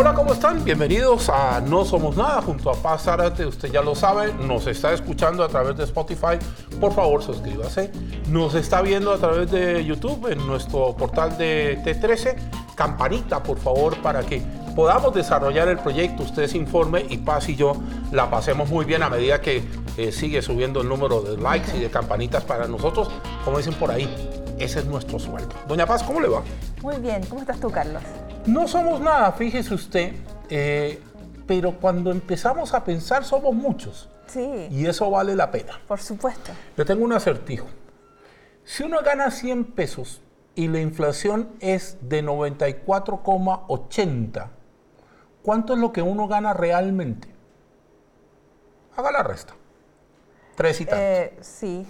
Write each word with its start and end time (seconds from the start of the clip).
Hola, 0.00 0.14
¿cómo 0.14 0.32
están? 0.32 0.64
Bienvenidos 0.64 1.28
a 1.28 1.60
No 1.60 1.84
Somos 1.84 2.16
Nada 2.16 2.40
junto 2.40 2.70
a 2.70 2.74
Paz 2.74 3.02
Zárate. 3.02 3.44
Usted 3.44 3.72
ya 3.72 3.82
lo 3.82 3.96
sabe, 3.96 4.32
nos 4.32 4.64
está 4.68 4.92
escuchando 4.92 5.42
a 5.42 5.48
través 5.48 5.76
de 5.76 5.82
Spotify. 5.82 6.38
Por 6.78 6.92
favor, 6.92 7.20
suscríbase. 7.20 7.90
Nos 8.28 8.54
está 8.54 8.80
viendo 8.80 9.12
a 9.12 9.18
través 9.18 9.50
de 9.50 9.84
YouTube 9.84 10.30
en 10.30 10.46
nuestro 10.46 10.94
portal 10.94 11.36
de 11.36 11.80
T13. 11.82 12.36
Campanita, 12.76 13.42
por 13.42 13.58
favor, 13.58 14.00
para 14.00 14.22
que 14.22 14.40
podamos 14.76 15.12
desarrollar 15.14 15.66
el 15.66 15.80
proyecto. 15.80 16.22
Usted 16.22 16.46
se 16.46 16.58
informe 16.58 17.04
y 17.08 17.18
Paz 17.18 17.48
y 17.48 17.56
yo 17.56 17.72
la 18.12 18.30
pasemos 18.30 18.68
muy 18.68 18.84
bien 18.84 19.02
a 19.02 19.10
medida 19.10 19.40
que 19.40 19.64
eh, 19.96 20.12
sigue 20.12 20.42
subiendo 20.42 20.80
el 20.80 20.88
número 20.88 21.22
de 21.22 21.38
likes 21.38 21.76
y 21.76 21.80
de 21.80 21.90
campanitas 21.90 22.44
para 22.44 22.68
nosotros. 22.68 23.10
Como 23.44 23.58
dicen 23.58 23.74
por 23.74 23.90
ahí, 23.90 24.08
ese 24.58 24.80
es 24.80 24.86
nuestro 24.86 25.18
sueldo. 25.18 25.54
Doña 25.66 25.86
Paz, 25.86 26.02
¿cómo 26.02 26.20
le 26.20 26.28
va? 26.28 26.42
Muy 26.82 26.96
bien, 26.96 27.24
¿cómo 27.26 27.40
estás 27.40 27.58
tú, 27.60 27.70
Carlos? 27.70 28.02
No 28.46 28.68
somos 28.68 29.00
nada, 29.00 29.32
fíjese 29.32 29.74
usted, 29.74 30.12
eh, 30.48 31.02
pero 31.46 31.78
cuando 31.80 32.10
empezamos 32.10 32.74
a 32.74 32.84
pensar 32.84 33.24
somos 33.24 33.54
muchos. 33.54 34.08
Sí. 34.26 34.68
Y 34.70 34.86
eso 34.86 35.10
vale 35.10 35.34
la 35.34 35.50
pena. 35.50 35.80
Por 35.86 36.00
supuesto. 36.00 36.52
Le 36.76 36.84
tengo 36.84 37.04
un 37.04 37.12
acertijo. 37.12 37.66
Si 38.64 38.82
uno 38.82 39.00
gana 39.02 39.30
100 39.30 39.72
pesos 39.72 40.20
y 40.54 40.68
la 40.68 40.80
inflación 40.80 41.48
es 41.60 41.96
de 42.02 42.22
94,80, 42.22 44.48
¿cuánto 45.42 45.72
es 45.72 45.78
lo 45.78 45.92
que 45.92 46.02
uno 46.02 46.28
gana 46.28 46.52
realmente? 46.52 47.28
Haga 48.96 49.12
la 49.12 49.22
resta. 49.22 49.54
Tres 50.58 50.80
y 50.80 50.86
tanto. 50.86 51.00
Eh, 51.00 51.36
sí. 51.40 51.86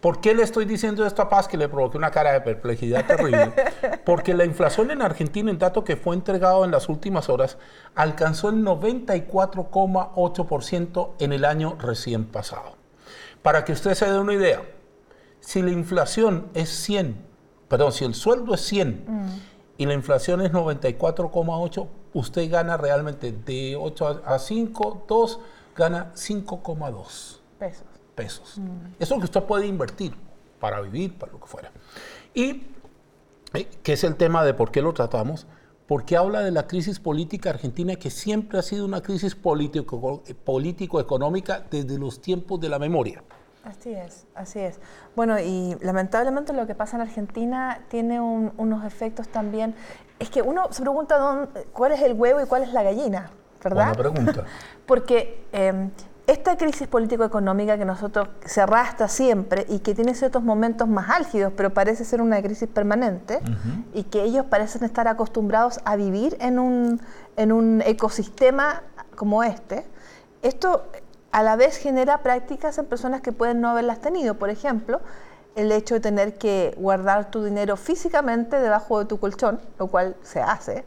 ¿Por 0.00 0.22
qué 0.22 0.34
le 0.34 0.42
estoy 0.42 0.64
diciendo 0.64 1.04
esto 1.04 1.20
a 1.20 1.28
Paz 1.28 1.46
que 1.46 1.58
le 1.58 1.68
provoqué 1.68 1.98
una 1.98 2.10
cara 2.10 2.32
de 2.32 2.40
perplejidad 2.40 3.06
terrible? 3.06 3.52
Porque 4.06 4.32
la 4.32 4.46
inflación 4.46 4.90
en 4.90 5.02
Argentina, 5.02 5.50
en 5.50 5.58
dato 5.58 5.84
que 5.84 5.96
fue 5.96 6.16
entregado 6.16 6.64
en 6.64 6.70
las 6.70 6.88
últimas 6.88 7.28
horas, 7.28 7.58
alcanzó 7.94 8.48
el 8.48 8.64
94,8% 8.64 11.10
en 11.18 11.34
el 11.34 11.44
año 11.44 11.76
recién 11.78 12.24
pasado. 12.24 12.78
Para 13.42 13.66
que 13.66 13.72
usted 13.72 13.92
se 13.92 14.10
dé 14.10 14.18
una 14.18 14.32
idea, 14.32 14.62
si 15.40 15.60
la 15.60 15.70
inflación 15.70 16.48
es 16.54 16.70
100, 16.70 17.18
perdón, 17.68 17.92
si 17.92 18.06
el 18.06 18.14
sueldo 18.14 18.54
es 18.54 18.62
100 18.62 19.04
y 19.76 19.84
la 19.84 19.92
inflación 19.92 20.40
es 20.40 20.52
94,8, 20.52 21.86
usted 22.14 22.50
gana 22.50 22.78
realmente 22.78 23.30
de 23.30 23.76
8 23.76 24.22
a 24.24 24.38
5, 24.38 25.04
2, 25.06 25.40
gana 25.76 26.12
5,2 26.14 27.43
pesos. 27.68 27.86
pesos. 28.14 28.48
Eso 28.58 28.60
es 28.98 29.10
lo 29.10 29.18
que 29.18 29.24
usted 29.24 29.42
puede 29.42 29.66
invertir 29.66 30.14
para 30.60 30.80
vivir, 30.80 31.18
para 31.18 31.32
lo 31.32 31.40
que 31.40 31.46
fuera. 31.46 31.70
Y 32.32 32.66
eh, 33.54 33.68
que 33.82 33.92
es 33.94 34.04
el 34.04 34.16
tema 34.16 34.44
de 34.44 34.54
por 34.54 34.70
qué 34.70 34.82
lo 34.82 34.92
tratamos, 34.92 35.46
porque 35.86 36.16
habla 36.16 36.40
de 36.40 36.50
la 36.50 36.66
crisis 36.66 36.98
política 37.00 37.50
argentina 37.50 37.96
que 37.96 38.10
siempre 38.10 38.58
ha 38.58 38.62
sido 38.62 38.84
una 38.84 39.00
crisis 39.02 39.34
político- 39.36 40.22
político-económica 40.44 41.64
desde 41.70 41.98
los 41.98 42.20
tiempos 42.20 42.60
de 42.60 42.68
la 42.68 42.78
memoria. 42.78 43.22
Así 43.64 43.92
es, 43.92 44.26
así 44.34 44.60
es. 44.60 44.78
Bueno, 45.16 45.38
y 45.40 45.76
lamentablemente 45.80 46.52
lo 46.52 46.66
que 46.66 46.74
pasa 46.74 46.96
en 46.96 47.02
Argentina 47.02 47.80
tiene 47.88 48.20
un- 48.20 48.52
unos 48.58 48.84
efectos 48.84 49.28
también. 49.28 49.74
Es 50.18 50.30
que 50.30 50.42
uno 50.42 50.68
se 50.70 50.82
pregunta 50.82 51.18
dónde- 51.18 51.64
cuál 51.72 51.92
es 51.92 52.00
el 52.02 52.12
huevo 52.14 52.40
y 52.42 52.46
cuál 52.46 52.62
es 52.62 52.72
la 52.72 52.82
gallina, 52.82 53.30
¿verdad? 53.62 53.94
Buena 53.96 54.10
pregunta. 54.10 54.44
Porque 54.86 55.44
eh, 55.52 55.90
esta 56.26 56.56
crisis 56.56 56.88
político-económica 56.88 57.76
que 57.76 57.84
nosotros 57.84 58.28
se 58.46 58.62
arrastra 58.62 59.08
siempre 59.08 59.66
y 59.68 59.80
que 59.80 59.94
tiene 59.94 60.14
ciertos 60.14 60.42
momentos 60.42 60.88
más 60.88 61.10
álgidos, 61.10 61.52
pero 61.54 61.74
parece 61.74 62.04
ser 62.04 62.22
una 62.22 62.40
crisis 62.40 62.68
permanente 62.68 63.40
y 63.92 64.04
que 64.04 64.22
ellos 64.22 64.46
parecen 64.46 64.84
estar 64.84 65.06
acostumbrados 65.06 65.80
a 65.84 65.96
vivir 65.96 66.36
en 66.40 66.58
un, 66.58 67.00
en 67.36 67.52
un 67.52 67.82
ecosistema 67.84 68.82
como 69.16 69.42
este, 69.42 69.84
esto 70.42 70.86
a 71.30 71.42
la 71.42 71.56
vez 71.56 71.76
genera 71.76 72.22
prácticas 72.22 72.78
en 72.78 72.86
personas 72.86 73.20
que 73.20 73.32
pueden 73.32 73.60
no 73.60 73.68
haberlas 73.68 74.00
tenido. 74.00 74.34
Por 74.34 74.50
ejemplo, 74.50 75.00
el 75.56 75.72
hecho 75.72 75.94
de 75.94 76.00
tener 76.00 76.38
que 76.38 76.74
guardar 76.78 77.30
tu 77.30 77.44
dinero 77.44 77.76
físicamente 77.76 78.60
debajo 78.60 79.00
de 79.00 79.06
tu 79.06 79.18
colchón, 79.18 79.60
lo 79.78 79.88
cual 79.88 80.16
se 80.22 80.40
hace, 80.40 80.84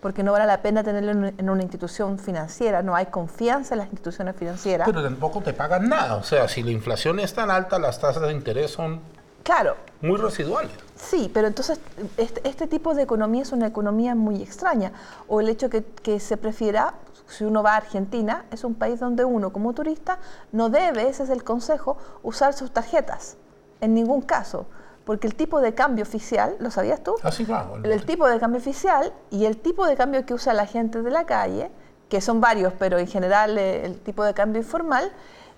porque 0.00 0.22
no 0.22 0.32
vale 0.32 0.46
la 0.46 0.62
pena 0.62 0.82
tenerlo 0.82 1.28
en 1.28 1.50
una 1.50 1.62
institución 1.62 2.18
financiera, 2.18 2.82
no 2.82 2.94
hay 2.94 3.06
confianza 3.06 3.74
en 3.74 3.78
las 3.78 3.88
instituciones 3.88 4.34
financieras. 4.36 4.88
Pero 4.88 5.02
tampoco 5.02 5.42
te 5.42 5.52
pagan 5.52 5.88
nada. 5.88 6.16
O 6.16 6.22
sea, 6.22 6.48
si 6.48 6.62
la 6.62 6.70
inflación 6.70 7.20
es 7.20 7.34
tan 7.34 7.50
alta, 7.50 7.78
las 7.78 8.00
tasas 8.00 8.22
de 8.22 8.32
interés 8.32 8.70
son 8.70 9.00
claro, 9.42 9.76
muy 10.00 10.16
residuales. 10.16 10.72
sí, 10.96 11.30
pero 11.32 11.48
entonces 11.48 11.80
este, 12.16 12.46
este 12.48 12.66
tipo 12.66 12.94
de 12.94 13.02
economía 13.02 13.42
es 13.42 13.52
una 13.52 13.66
economía 13.66 14.14
muy 14.14 14.42
extraña. 14.42 14.92
O 15.28 15.40
el 15.40 15.48
hecho 15.48 15.68
que, 15.68 15.84
que 15.84 16.18
se 16.18 16.36
prefiera, 16.38 16.94
si 17.26 17.44
uno 17.44 17.62
va 17.62 17.74
a 17.74 17.76
Argentina, 17.76 18.46
es 18.50 18.64
un 18.64 18.74
país 18.74 19.00
donde 19.00 19.24
uno 19.24 19.52
como 19.52 19.74
turista 19.74 20.18
no 20.52 20.70
debe, 20.70 21.08
ese 21.08 21.24
es 21.24 21.30
el 21.30 21.44
consejo, 21.44 21.98
usar 22.22 22.54
sus 22.54 22.70
tarjetas, 22.72 23.36
en 23.82 23.92
ningún 23.94 24.22
caso. 24.22 24.66
Porque 25.10 25.26
el 25.26 25.34
tipo 25.34 25.60
de 25.60 25.74
cambio 25.74 26.04
oficial, 26.04 26.54
¿lo 26.60 26.70
sabías 26.70 27.02
tú? 27.02 27.16
Así 27.24 27.44
va. 27.44 27.68
El, 27.82 27.90
el 27.90 28.06
tipo 28.06 28.28
de 28.28 28.38
cambio 28.38 28.60
oficial 28.60 29.12
y 29.32 29.44
el 29.44 29.56
tipo 29.56 29.84
de 29.84 29.96
cambio 29.96 30.24
que 30.24 30.34
usa 30.34 30.54
la 30.54 30.66
gente 30.66 31.02
de 31.02 31.10
la 31.10 31.26
calle, 31.26 31.68
que 32.08 32.20
son 32.20 32.40
varios, 32.40 32.72
pero 32.78 32.96
en 32.96 33.08
general 33.08 33.58
eh, 33.58 33.84
el 33.84 33.98
tipo 33.98 34.22
de 34.22 34.34
cambio 34.34 34.62
informal, 34.62 35.10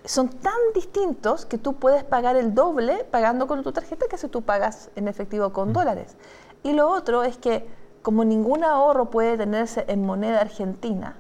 son 0.07 0.31
tan 0.31 0.55
distintos 0.75 1.45
que 1.45 1.59
tú 1.59 1.75
puedes 1.75 2.03
pagar 2.03 2.37
el 2.37 2.55
doble 2.55 3.05
pagando 3.11 3.47
con 3.47 3.63
tu 3.63 3.73
tarjeta 3.73 4.07
que 4.09 4.17
si 4.17 4.27
tú 4.29 4.41
pagas 4.41 4.89
en 4.97 5.07
efectivo 5.07 5.53
con 5.53 5.75
dólares. 5.75 6.17
Y 6.63 6.73
lo 6.73 6.89
otro 6.89 7.23
es 7.23 7.37
que 7.37 7.69
como 8.01 8.25
ningún 8.25 8.65
ahorro 8.65 9.11
puede 9.11 9.37
tenerse 9.37 9.85
en 9.87 10.07
moneda 10.07 10.41
argentina 10.41 11.17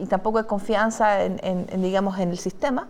y 0.00 0.06
tampoco 0.06 0.38
hay 0.38 0.44
confianza 0.46 1.22
en, 1.22 1.38
en- 1.44 1.66
en, 1.70 1.82
digamos, 1.82 2.18
en 2.18 2.30
el 2.30 2.38
sistema, 2.38 2.88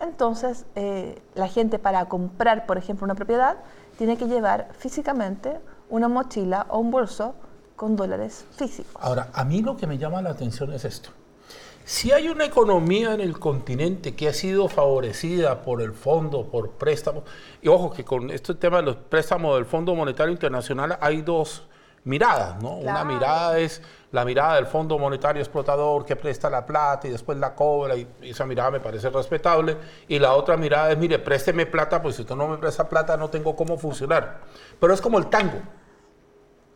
entonces 0.00 0.66
eh, 0.76 1.20
la 1.34 1.48
gente 1.48 1.80
para 1.80 2.04
comprar, 2.08 2.64
por 2.66 2.78
ejemplo, 2.78 3.04
una 3.06 3.16
propiedad, 3.16 3.56
tiene 3.98 4.16
que 4.16 4.26
llevar 4.26 4.70
físicamente 4.78 5.58
una 5.88 6.08
mochila 6.08 6.66
o 6.70 6.78
un 6.78 6.90
bolso 6.90 7.34
con 7.76 7.96
dólares 7.96 8.46
físicos. 8.56 8.94
Ahora, 9.00 9.30
a 9.32 9.44
mí 9.44 9.62
lo 9.62 9.76
que 9.76 9.86
me 9.86 9.98
llama 9.98 10.22
la 10.22 10.30
atención 10.30 10.72
es 10.72 10.84
esto. 10.84 11.10
Si 11.84 12.12
hay 12.12 12.28
una 12.28 12.46
economía 12.46 13.12
en 13.12 13.20
el 13.20 13.38
continente 13.38 14.14
que 14.14 14.28
ha 14.28 14.32
sido 14.32 14.68
favorecida 14.68 15.60
por 15.62 15.82
el 15.82 15.92
fondo, 15.92 16.46
por 16.46 16.70
préstamos, 16.70 17.24
y 17.60 17.68
ojo 17.68 17.92
que 17.92 18.04
con 18.04 18.30
este 18.30 18.54
tema 18.54 18.78
de 18.78 18.84
los 18.84 18.96
préstamos 18.96 19.54
del 19.56 19.66
Fondo 19.66 19.94
Monetario 19.94 20.32
Internacional 20.32 20.96
hay 21.00 21.20
dos 21.20 21.64
miradas, 22.04 22.62
¿no? 22.62 22.76
Una 22.76 23.04
mirada 23.04 23.58
es 23.58 23.80
la 24.12 24.24
mirada 24.24 24.56
del 24.56 24.66
Fondo 24.66 24.98
Monetario 24.98 25.42
Explotador 25.42 26.04
que 26.04 26.16
presta 26.16 26.48
la 26.48 26.64
plata 26.64 27.08
y 27.08 27.10
después 27.10 27.36
la 27.38 27.54
cobra, 27.54 27.96
y 27.96 28.06
esa 28.22 28.44
mirada 28.46 28.70
me 28.70 28.80
parece 28.80 29.10
respetable, 29.10 29.76
y 30.06 30.18
la 30.18 30.34
otra 30.34 30.56
mirada 30.56 30.92
es, 30.92 30.98
mire, 30.98 31.18
présteme 31.18 31.66
plata, 31.66 32.00
pues 32.00 32.16
si 32.16 32.22
usted 32.22 32.36
no 32.36 32.46
me 32.46 32.58
presta 32.58 32.88
plata 32.88 33.16
no 33.16 33.28
tengo 33.28 33.56
cómo 33.56 33.76
funcionar. 33.76 34.42
Pero 34.78 34.94
es 34.94 35.00
como 35.00 35.18
el 35.18 35.26
tango. 35.26 35.60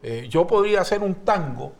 Eh, 0.03 0.27
yo 0.29 0.47
podría 0.47 0.81
hacer 0.81 1.03
un 1.03 1.15
tango 1.17 1.73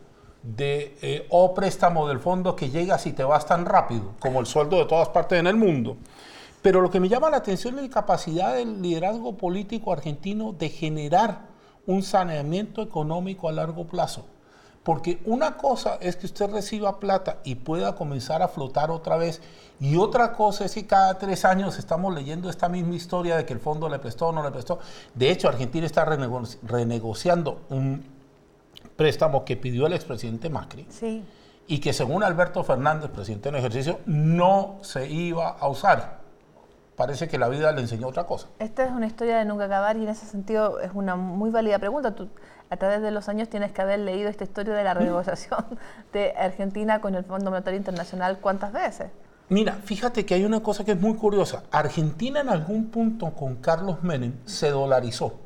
de 0.43 0.97
eh, 1.01 1.27
o 1.29 1.53
préstamo 1.53 2.07
del 2.07 2.19
fondo 2.19 2.55
que 2.55 2.69
llega 2.69 2.97
si 2.97 3.13
te 3.13 3.23
vas 3.23 3.45
tan 3.45 3.65
rápido, 3.65 4.13
como 4.19 4.39
el 4.39 4.45
sueldo 4.45 4.77
de 4.77 4.85
todas 4.85 5.09
partes 5.09 5.39
en 5.39 5.47
el 5.47 5.55
mundo. 5.55 5.97
Pero 6.61 6.81
lo 6.81 6.89
que 6.89 6.99
me 6.99 7.09
llama 7.09 7.29
la 7.29 7.37
atención 7.37 7.77
es 7.77 7.83
la 7.83 7.89
capacidad 7.89 8.55
del 8.55 8.81
liderazgo 8.81 9.37
político 9.37 9.91
argentino 9.91 10.53
de 10.53 10.69
generar 10.69 11.48
un 11.89 12.03
saneamiento 12.03 12.83
económico 12.83 13.49
a 13.49 13.51
largo 13.51 13.85
plazo. 13.87 14.23
Porque 14.83 15.19
una 15.25 15.57
cosa 15.57 15.97
es 15.99 16.15
que 16.15 16.27
usted 16.27 16.49
reciba 16.51 16.99
plata 16.99 17.37
y 17.43 17.55
pueda 17.55 17.95
comenzar 17.95 18.41
a 18.43 18.47
flotar 18.47 18.91
otra 18.91 19.17
vez, 19.17 19.41
y 19.79 19.97
otra 19.97 20.33
cosa 20.33 20.65
es 20.65 20.73
que 20.75 20.85
cada 20.85 21.17
tres 21.17 21.45
años 21.45 21.79
estamos 21.79 22.13
leyendo 22.13 22.47
esta 22.49 22.69
misma 22.69 22.93
historia 22.95 23.35
de 23.37 23.45
que 23.45 23.53
el 23.53 23.59
fondo 23.59 23.89
le 23.89 23.97
prestó 23.97 24.27
o 24.27 24.31
no 24.31 24.43
le 24.43 24.51
prestó. 24.51 24.79
De 25.15 25.31
hecho, 25.31 25.47
Argentina 25.49 25.85
está 25.85 26.05
renego- 26.05 26.57
renegociando 26.63 27.61
un 27.69 28.05
préstamo 28.95 29.43
que 29.45 29.57
pidió 29.57 29.87
el 29.87 29.93
expresidente 29.93 30.49
Macri 30.49 30.85
Sí. 30.89 31.23
y 31.67 31.79
que 31.79 31.91
según 31.93 32.23
Alberto 32.23 32.63
Fernández, 32.63 33.09
presidente 33.09 33.49
en 33.49 33.55
ejercicio, 33.55 33.99
no 34.05 34.77
se 34.81 35.09
iba 35.09 35.49
a 35.49 35.67
usar. 35.67 36.18
Parece 36.99 37.29
que 37.29 37.37
la 37.37 37.47
vida 37.47 37.71
le 37.71 37.79
enseñó 37.79 38.09
otra 38.09 38.25
cosa. 38.25 38.49
Esta 38.59 38.83
es 38.83 38.91
una 38.91 39.07
historia 39.07 39.37
de 39.37 39.45
nunca 39.45 39.63
acabar 39.63 39.95
y 39.95 40.03
en 40.03 40.09
ese 40.09 40.25
sentido 40.25 40.81
es 40.81 40.91
una 40.93 41.15
muy 41.15 41.49
válida 41.49 41.79
pregunta. 41.79 42.13
Tú 42.13 42.27
a 42.69 42.75
través 42.75 43.01
de 43.01 43.09
los 43.09 43.29
años 43.29 43.47
tienes 43.47 43.71
que 43.71 43.81
haber 43.81 43.99
leído 43.99 44.27
esta 44.27 44.43
historia 44.43 44.73
de 44.73 44.83
la 44.83 44.93
renegociación 44.95 45.63
de 46.11 46.33
Argentina 46.37 46.99
con 46.99 47.15
el 47.15 47.23
Fondo 47.23 47.51
Monetario 47.51 47.77
Internacional 47.77 48.39
cuántas 48.41 48.73
veces. 48.73 49.11
Mira, 49.47 49.75
fíjate 49.81 50.25
que 50.25 50.33
hay 50.33 50.43
una 50.43 50.59
cosa 50.59 50.83
que 50.83 50.91
es 50.91 50.99
muy 50.99 51.15
curiosa. 51.15 51.63
Argentina 51.71 52.41
en 52.41 52.49
algún 52.49 52.89
punto 52.89 53.33
con 53.33 53.55
Carlos 53.55 54.03
Menem 54.03 54.33
se 54.43 54.69
dolarizó. 54.69 55.39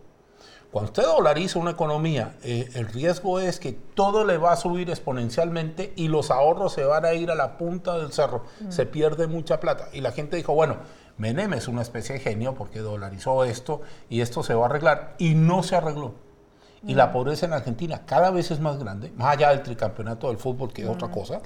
Cuando 0.72 0.90
usted 0.90 1.04
dolariza 1.04 1.60
una 1.60 1.70
economía, 1.70 2.36
eh, 2.42 2.68
el 2.74 2.88
riesgo 2.88 3.40
es 3.40 3.60
que 3.60 3.74
todo 3.74 4.26
le 4.26 4.40
va 4.40 4.54
a 4.54 4.56
subir 4.56 4.90
exponencialmente 4.90 5.94
y 5.96 6.08
los 6.08 6.32
ahorros 6.32 6.74
se 6.74 6.84
van 6.84 7.06
a 7.06 7.14
ir 7.14 7.30
a 7.30 7.36
la 7.36 7.60
punta 7.60 7.96
del 8.00 8.12
cerro. 8.12 8.46
Se 8.70 8.88
pierde 8.88 9.28
mucha 9.28 9.60
plata. 9.60 9.90
Y 9.94 10.02
la 10.02 10.12
gente 10.12 10.36
dijo, 10.36 10.56
bueno, 10.56 10.78
Menem 11.18 11.54
es 11.54 11.68
una 11.68 11.82
especie 11.82 12.16
de 12.16 12.22
genio 12.22 12.56
porque 12.56 12.80
dolarizó 12.80 13.44
esto 13.44 13.82
y 14.10 14.22
esto 14.22 14.44
se 14.44 14.54
va 14.54 14.64
a 14.64 14.66
arreglar. 14.70 15.16
Y 15.18 15.36
no 15.36 15.64
se 15.64 15.76
arregló. 15.76 16.14
y 16.86 16.96
la 16.96 17.14
pobreza 17.14 17.46
en 17.46 17.54
Argentina 17.54 18.02
cada 18.06 18.30
vez 18.30 18.52
es 18.52 18.60
más 18.60 18.78
grande, 18.78 19.12
más 19.16 19.38
allá 19.38 19.52
del 19.52 19.64
tricampeonato 19.64 20.28
del 20.28 20.38
fútbol, 20.38 20.74
que 20.74 20.82
es 20.82 20.90
otra 20.90 21.08
cosa, 21.10 21.40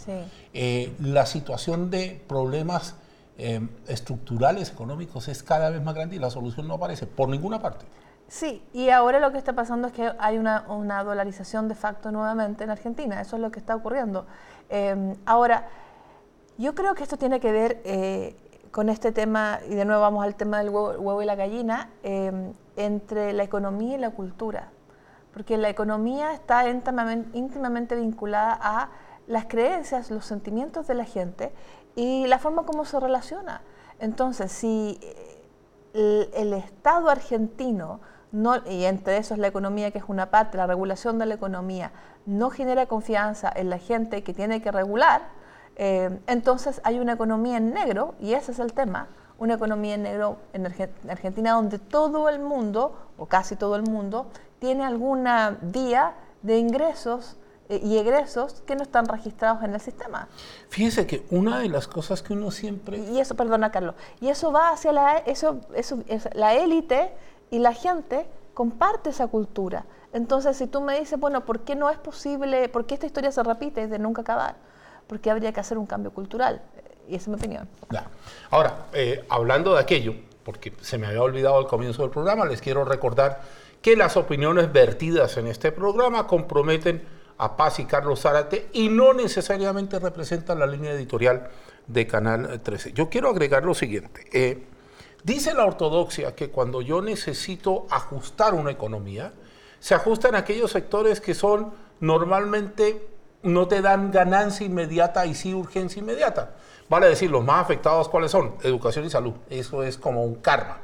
eh, 0.51 0.95
la 0.99 1.27
situación 1.27 1.91
de 1.91 2.19
problemas 2.27 2.95
eh, 3.37 3.61
estructurales, 3.87 4.71
económicos, 4.71 5.27
es 5.27 5.43
cada 5.43 5.69
vez 5.69 5.83
más 5.83 5.93
grande 5.93 6.15
y 6.15 6.19
la 6.19 6.31
solución 6.31 6.67
no 6.67 6.73
aparece 6.73 7.05
por 7.05 7.29
ninguna 7.29 7.61
parte. 7.61 7.85
Sí, 8.27 8.61
y 8.73 8.89
ahora 8.89 9.19
lo 9.19 9.31
que 9.31 9.37
está 9.37 9.53
pasando 9.53 9.87
es 9.87 9.93
que 9.93 10.11
hay 10.19 10.37
una, 10.37 10.65
una 10.67 11.03
dolarización 11.03 11.69
de 11.69 11.75
facto 11.75 12.11
nuevamente 12.11 12.63
en 12.63 12.71
Argentina, 12.71 13.21
eso 13.21 13.37
es 13.37 13.41
lo 13.41 13.51
que 13.51 13.59
está 13.59 13.75
ocurriendo. 13.75 14.25
Em, 14.69 15.15
ahora, 15.25 15.69
yo 16.57 16.75
creo 16.75 16.93
que 16.93 17.03
esto 17.03 17.17
tiene 17.17 17.39
que 17.39 17.51
ver 17.51 17.81
eh, 17.85 18.35
con 18.71 18.89
este 18.89 19.11
tema, 19.11 19.59
y 19.69 19.75
de 19.75 19.85
nuevo 19.85 20.01
vamos 20.01 20.23
al 20.23 20.35
tema 20.35 20.59
del 20.59 20.69
huevo, 20.69 21.21
y 21.21 21.25
la 21.25 21.35
gallina, 21.35 21.89
em, 22.03 22.53
entre 22.75 23.33
la 23.33 23.43
economía 23.43 23.95
y 23.95 23.99
la 23.99 24.11
cultura. 24.11 24.69
Porque 25.33 25.57
la 25.57 25.69
economía 25.69 26.33
está 26.33 26.67
íntimamente, 26.67 27.95
vinculada 27.95 28.57
a 28.61 28.89
las 29.27 29.45
creencias, 29.45 30.09
los 30.09 30.25
sentimientos 30.25 30.87
de 30.87 30.95
la 30.95 31.05
gente 31.05 31.51
y 31.95 32.25
la 32.27 32.39
forma 32.39 32.63
como 32.63 32.85
se 32.85 32.99
relaciona. 32.99 33.61
Entonces, 33.99 34.51
si 34.51 34.99
eh, 35.93 36.29
el, 36.33 36.53
Estado 36.53 37.09
argentino, 37.09 37.99
no, 38.31 38.55
y 38.67 38.85
entre 38.85 39.17
eso 39.17 39.33
es 39.33 39.39
la 39.39 39.47
economía 39.47 39.91
que 39.91 39.97
es 39.97 40.05
una 40.07 40.29
parte, 40.29 40.57
la 40.57 40.67
regulación 40.67 41.19
de 41.19 41.25
la 41.25 41.35
economía, 41.35 41.91
no 42.25 42.49
genera 42.49 42.85
confianza 42.85 43.51
en 43.55 43.69
la 43.69 43.77
gente 43.77 44.23
que 44.23 44.33
tiene 44.33 44.61
que 44.61 44.71
regular, 44.71 45.29
eh, 45.77 46.19
entonces 46.25 46.81
hay 46.83 46.99
una 46.99 47.13
economía 47.13 47.57
en 47.57 47.71
negro, 47.71 48.15
y 48.19 48.33
ese 48.33 48.51
es 48.51 48.59
el 48.59 48.73
tema, 48.73 49.07
una 49.37 49.53
economía 49.53 49.93
en 49.93 50.03
negro 50.03 50.37
en 50.53 50.65
Argentina 50.65 51.53
donde 51.53 51.77
todo 51.77 52.27
el 52.29 52.39
mundo, 52.39 52.97
o 53.17 53.27
casi 53.27 53.55
todo 53.55 53.75
el 53.75 53.83
mundo, 53.83 54.25
tiene 54.59 54.83
alguna 54.83 55.57
vía 55.61 56.15
de 56.41 56.57
ingresos 56.57 57.37
eh, 57.69 57.79
y 57.83 57.97
egresos 57.97 58.63
que 58.65 58.75
no 58.75 58.81
están 58.81 59.05
registrados 59.05 59.63
en 59.63 59.75
el 59.75 59.79
sistema. 59.79 60.27
Fíjese 60.69 61.05
que 61.05 61.27
una 61.29 61.59
de 61.59 61.69
las 61.69 61.87
cosas 61.87 62.23
que 62.23 62.33
uno 62.33 62.49
siempre... 62.49 62.97
Y 62.97 63.19
eso, 63.19 63.35
perdona 63.35 63.71
Carlos, 63.71 63.93
y 64.19 64.29
eso 64.29 64.51
va 64.51 64.71
hacia 64.71 64.91
la, 64.91 65.17
eso, 65.19 65.61
eso, 65.75 66.03
la 66.33 66.55
élite 66.55 67.11
y 67.51 67.59
la 67.59 67.73
gente 67.73 68.25
comparte 68.55 69.11
esa 69.11 69.27
cultura. 69.27 69.85
Entonces, 70.11 70.57
si 70.57 70.65
tú 70.65 70.81
me 70.81 70.97
dices, 70.99 71.19
bueno, 71.19 71.45
¿por 71.45 71.59
qué 71.59 71.75
no 71.75 71.91
es 71.91 71.99
posible, 71.99 72.69
por 72.69 72.87
qué 72.87 72.95
esta 72.95 73.05
historia 73.05 73.31
se 73.31 73.43
repite 73.43 73.87
de 73.87 73.99
nunca 73.99 74.21
acabar? 74.21 74.55
Porque 75.07 75.31
habría 75.31 75.51
que 75.51 75.59
hacer 75.59 75.77
un 75.77 75.85
cambio 75.85 76.11
cultural. 76.11 76.61
Y 77.07 77.15
esa 77.15 77.23
es 77.23 77.27
mi 77.29 77.35
opinión. 77.35 77.67
Ahora, 78.49 78.87
eh, 78.93 79.25
hablando 79.29 79.73
de 79.73 79.81
aquello, 79.81 80.13
porque 80.43 80.73
se 80.81 80.97
me 80.97 81.07
había 81.07 81.21
olvidado 81.21 81.57
al 81.57 81.67
comienzo 81.67 82.01
del 82.01 82.11
programa, 82.11 82.45
les 82.45 82.61
quiero 82.61 82.83
recordar 82.85 83.41
que 83.81 83.95
las 83.95 84.17
opiniones 84.17 84.71
vertidas 84.71 85.37
en 85.37 85.47
este 85.47 85.71
programa 85.71 86.27
comprometen 86.27 87.01
a 87.37 87.55
Paz 87.55 87.79
y 87.79 87.85
Carlos 87.85 88.21
Zárate 88.21 88.69
y 88.73 88.89
no 88.89 89.13
necesariamente 89.13 89.99
representan 89.99 90.59
la 90.59 90.65
línea 90.65 90.91
editorial 90.91 91.49
de 91.85 92.07
Canal 92.07 92.59
13. 92.61 92.93
Yo 92.93 93.09
quiero 93.09 93.29
agregar 93.29 93.63
lo 93.63 93.73
siguiente. 93.73 94.25
Eh, 94.33 94.63
dice 95.23 95.53
la 95.53 95.65
ortodoxia 95.65 96.35
que 96.35 96.49
cuando 96.49 96.81
yo 96.81 97.01
necesito 97.01 97.85
ajustar 97.89 98.53
una 98.53 98.71
economía, 98.71 99.33
se 99.79 99.95
ajustan 99.95 100.35
aquellos 100.35 100.71
sectores 100.71 101.21
que 101.21 101.33
son 101.33 101.71
normalmente 101.99 103.07
no 103.47 103.67
te 103.67 103.81
dan 103.81 104.11
ganancia 104.11 104.65
inmediata 104.65 105.25
y 105.25 105.33
sí 105.33 105.53
urgencia 105.53 105.99
inmediata. 105.99 106.51
Vale 106.89 107.07
decir, 107.07 107.29
los 107.29 107.43
más 107.43 107.61
afectados, 107.61 108.07
¿cuáles 108.09 108.31
son? 108.31 108.55
Educación 108.63 109.05
y 109.05 109.09
salud. 109.09 109.33
Eso 109.49 109.83
es 109.83 109.97
como 109.97 110.23
un 110.23 110.35
karma. 110.35 110.77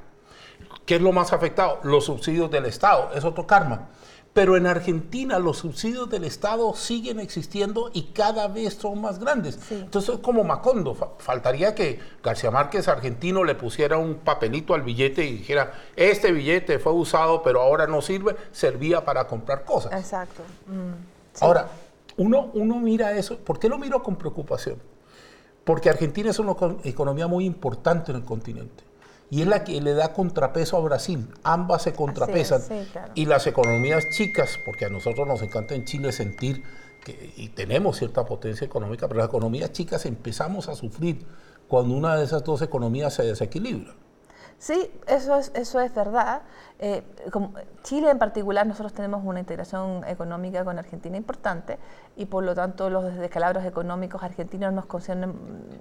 ¿Qué 0.85 0.95
es 0.95 1.01
lo 1.01 1.11
más 1.13 1.31
afectado? 1.31 1.79
Los 1.83 2.05
subsidios 2.05 2.51
del 2.51 2.65
Estado. 2.65 3.11
Es 3.15 3.23
otro 3.23 3.47
karma. 3.47 3.87
Pero 4.33 4.57
en 4.57 4.65
Argentina 4.65 5.37
los 5.37 5.59
subsidios 5.59 6.09
del 6.09 6.23
Estado 6.23 6.73
siguen 6.73 7.19
existiendo 7.19 7.91
y 7.93 8.05
cada 8.13 8.47
vez 8.47 8.73
son 8.73 8.99
más 8.99 9.19
grandes. 9.19 9.59
Entonces 9.69 10.15
es 10.15 10.21
como 10.21 10.43
Macondo. 10.43 10.95
Faltaría 11.19 11.75
que 11.75 11.99
García 12.23 12.49
Márquez 12.49 12.87
argentino 12.87 13.43
le 13.43 13.53
pusiera 13.53 13.97
un 13.97 14.15
papelito 14.15 14.73
al 14.73 14.81
billete 14.81 15.23
y 15.23 15.37
dijera, 15.37 15.73
este 15.95 16.31
billete 16.31 16.79
fue 16.79 16.93
usado 16.93 17.43
pero 17.43 17.61
ahora 17.61 17.85
no 17.85 18.01
sirve, 18.01 18.35
servía 18.51 19.05
para 19.05 19.27
comprar 19.27 19.65
cosas. 19.65 19.93
Exacto. 19.93 20.41
Mm, 20.65 21.43
ahora, 21.43 21.67
uno, 22.17 22.51
uno 22.53 22.79
mira 22.79 23.17
eso. 23.17 23.37
¿Por 23.37 23.59
qué 23.59 23.69
lo 23.69 23.77
miro 23.77 24.03
con 24.03 24.15
preocupación? 24.15 24.77
Porque 25.63 25.89
Argentina 25.89 26.29
es 26.29 26.39
una 26.39 26.55
economía 26.83 27.27
muy 27.27 27.45
importante 27.45 28.11
en 28.11 28.17
el 28.17 28.25
continente 28.25 28.83
y 29.29 29.41
es 29.41 29.47
la 29.47 29.63
que 29.63 29.81
le 29.81 29.93
da 29.93 30.13
contrapeso 30.13 30.77
a 30.77 30.81
Brasil. 30.81 31.27
Ambas 31.43 31.83
se 31.83 31.93
contrapesan. 31.93 32.61
Y 33.15 33.25
las 33.25 33.47
economías 33.47 34.09
chicas, 34.11 34.59
porque 34.65 34.85
a 34.85 34.89
nosotros 34.89 35.27
nos 35.27 35.41
encanta 35.41 35.73
en 35.73 35.85
Chile 35.85 36.11
sentir 36.11 36.63
que 37.03 37.33
y 37.35 37.49
tenemos 37.49 37.97
cierta 37.97 38.25
potencia 38.25 38.65
económica, 38.65 39.07
pero 39.07 39.19
las 39.19 39.29
economías 39.29 39.71
chicas 39.71 40.05
empezamos 40.05 40.69
a 40.69 40.75
sufrir 40.75 41.25
cuando 41.67 41.95
una 41.95 42.15
de 42.15 42.25
esas 42.25 42.43
dos 42.43 42.61
economías 42.61 43.15
se 43.15 43.23
desequilibra. 43.23 43.95
Sí, 44.63 44.89
eso 45.07 45.35
es, 45.35 45.51
eso 45.55 45.81
es 45.81 45.93
verdad. 45.93 46.43
Eh, 46.79 47.03
como 47.33 47.51
Chile 47.81 48.09
en 48.09 48.17
particular, 48.17 48.65
nosotros 48.65 48.93
tenemos 48.93 49.21
una 49.25 49.41
integración 49.41 50.05
económica 50.07 50.63
con 50.63 50.79
Argentina 50.79 51.17
importante 51.17 51.77
y 52.15 52.27
por 52.27 52.45
lo 52.45 52.55
tanto 52.55 52.89
los 52.89 53.13
descalabros 53.17 53.65
económicos 53.65 54.23
argentinos 54.23 54.71
nos 54.71 54.85
conciernen 54.85 55.33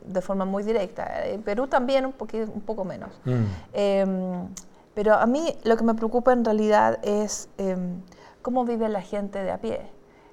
de 0.04 0.20
forma 0.20 0.46
muy 0.46 0.64
directa. 0.64 1.24
En 1.26 1.44
Perú 1.44 1.68
también 1.68 2.06
un, 2.06 2.12
poquito, 2.12 2.50
un 2.52 2.62
poco 2.62 2.84
menos. 2.84 3.20
Mm. 3.24 3.44
Em, 3.72 4.48
pero 4.94 5.14
a 5.14 5.26
mí 5.26 5.56
lo 5.62 5.76
que 5.76 5.84
me 5.84 5.94
preocupa 5.94 6.32
en 6.32 6.44
realidad 6.44 6.98
es 7.04 7.50
em, 7.58 8.00
cómo 8.42 8.64
vive 8.64 8.88
la 8.88 9.02
gente 9.02 9.44
de 9.44 9.52
a 9.52 9.58
pie 9.58 9.80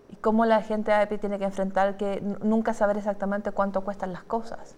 y 0.10 0.16
cómo 0.16 0.46
la 0.46 0.64
gente 0.64 0.90
de 0.90 0.98
a 0.98 1.08
pie 1.08 1.20
tiene 1.20 1.38
que 1.38 1.46
enfrentar 1.46 1.98
que 1.98 2.20
nunca 2.42 2.74
saber 2.74 2.98
exactamente 2.98 3.52
cuánto 3.52 3.82
cuestan 3.82 4.12
las 4.12 4.24
cosas. 4.24 4.76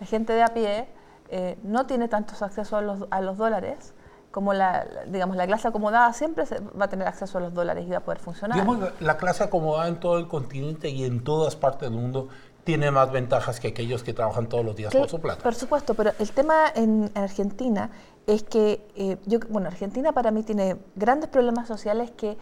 La 0.00 0.06
gente 0.06 0.32
de 0.32 0.42
a 0.42 0.48
pie 0.54 0.88
eh, 1.30 1.58
no 1.62 1.86
tiene 1.86 2.08
tantos 2.08 2.42
accesos 2.42 2.72
a 2.74 2.80
los, 2.80 3.06
a 3.10 3.20
los 3.20 3.36
dólares 3.38 3.94
como 4.30 4.52
la, 4.52 4.86
digamos, 5.08 5.36
la 5.36 5.46
clase 5.46 5.68
acomodada 5.68 6.12
siempre 6.12 6.44
va 6.80 6.84
a 6.84 6.88
tener 6.88 7.06
acceso 7.06 7.38
a 7.38 7.40
los 7.40 7.52
dólares 7.52 7.84
y 7.86 7.90
va 7.90 7.98
a 7.98 8.04
poder 8.04 8.20
funcionar. 8.20 8.58
Digamos, 8.58 8.92
la 9.00 9.16
clase 9.16 9.44
acomodada 9.44 9.88
en 9.88 9.98
todo 9.98 10.18
el 10.18 10.28
continente 10.28 10.88
y 10.88 11.04
en 11.04 11.24
todas 11.24 11.56
partes 11.56 11.90
del 11.90 11.98
mundo 11.98 12.28
tiene 12.64 12.90
más 12.90 13.10
ventajas 13.10 13.58
que 13.58 13.68
aquellos 13.68 14.02
que 14.02 14.12
trabajan 14.12 14.48
todos 14.48 14.64
los 14.64 14.76
días 14.76 14.94
por 14.94 15.08
su 15.08 15.20
plata. 15.20 15.42
Por 15.42 15.54
supuesto, 15.54 15.94
pero 15.94 16.12
el 16.18 16.30
tema 16.30 16.66
en 16.74 17.10
Argentina 17.14 17.90
es 18.26 18.44
que, 18.44 18.86
eh, 18.94 19.16
yo, 19.26 19.40
bueno, 19.48 19.68
Argentina 19.68 20.12
para 20.12 20.30
mí 20.30 20.42
tiene 20.42 20.76
grandes 20.94 21.28
problemas 21.30 21.66
sociales 21.66 22.12
que 22.12 22.38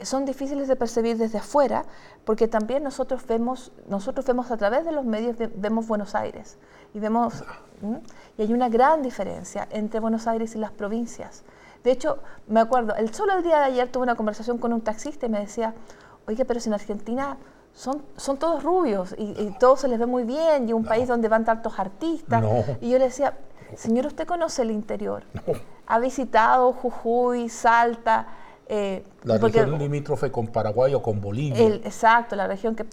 son 0.00 0.24
difíciles 0.24 0.68
de 0.68 0.76
percibir 0.76 1.18
desde 1.18 1.38
afuera, 1.38 1.84
porque 2.24 2.48
también 2.48 2.82
nosotros 2.82 3.26
vemos, 3.26 3.72
nosotros 3.88 4.26
vemos 4.26 4.50
a 4.50 4.56
través 4.56 4.84
de 4.84 4.92
los 4.92 5.04
medios, 5.04 5.36
vemos 5.56 5.86
Buenos 5.86 6.14
Aires 6.14 6.58
y 6.94 6.98
vemos, 6.98 7.44
y 8.36 8.42
hay 8.42 8.52
una 8.52 8.68
gran 8.68 9.02
diferencia 9.02 9.68
entre 9.70 10.00
Buenos 10.00 10.26
Aires 10.26 10.54
y 10.54 10.58
las 10.58 10.70
provincias. 10.70 11.44
De 11.84 11.92
hecho, 11.92 12.18
me 12.48 12.60
acuerdo, 12.60 12.94
el 12.96 13.14
solo 13.14 13.34
el 13.34 13.42
día 13.42 13.58
de 13.58 13.64
ayer 13.64 13.88
tuve 13.88 14.02
una 14.02 14.16
conversación 14.16 14.58
con 14.58 14.72
un 14.72 14.80
taxista 14.80 15.26
y 15.26 15.28
me 15.28 15.40
decía, 15.40 15.74
oye, 16.26 16.44
pero 16.44 16.60
si 16.60 16.68
en 16.68 16.74
Argentina 16.74 17.36
son, 17.72 18.02
son 18.16 18.38
todos 18.38 18.62
rubios 18.62 19.14
y, 19.16 19.22
y 19.40 19.54
todos 19.58 19.80
se 19.80 19.88
les 19.88 19.98
ve 19.98 20.06
muy 20.06 20.24
bien 20.24 20.68
y 20.68 20.72
un 20.72 20.84
país 20.84 21.06
donde 21.06 21.28
van 21.28 21.44
tantos 21.44 21.78
artistas. 21.78 22.44
Y 22.80 22.90
yo 22.90 22.98
le 22.98 23.04
decía, 23.04 23.34
señor, 23.76 24.06
¿usted 24.06 24.26
conoce 24.26 24.62
el 24.62 24.70
interior? 24.70 25.22
¿Ha 25.86 25.98
visitado 25.98 26.72
Jujuy, 26.72 27.48
Salta? 27.48 28.26
Eh, 28.70 29.02
la 29.22 29.38
región 29.38 29.78
limítrofe 29.78 30.30
con 30.30 30.48
Paraguay 30.48 30.92
o 30.92 31.00
con 31.00 31.20
Bolivia. 31.22 31.66
exacto, 31.66 32.36
la 32.36 32.46
región 32.46 32.74
que, 32.74 32.84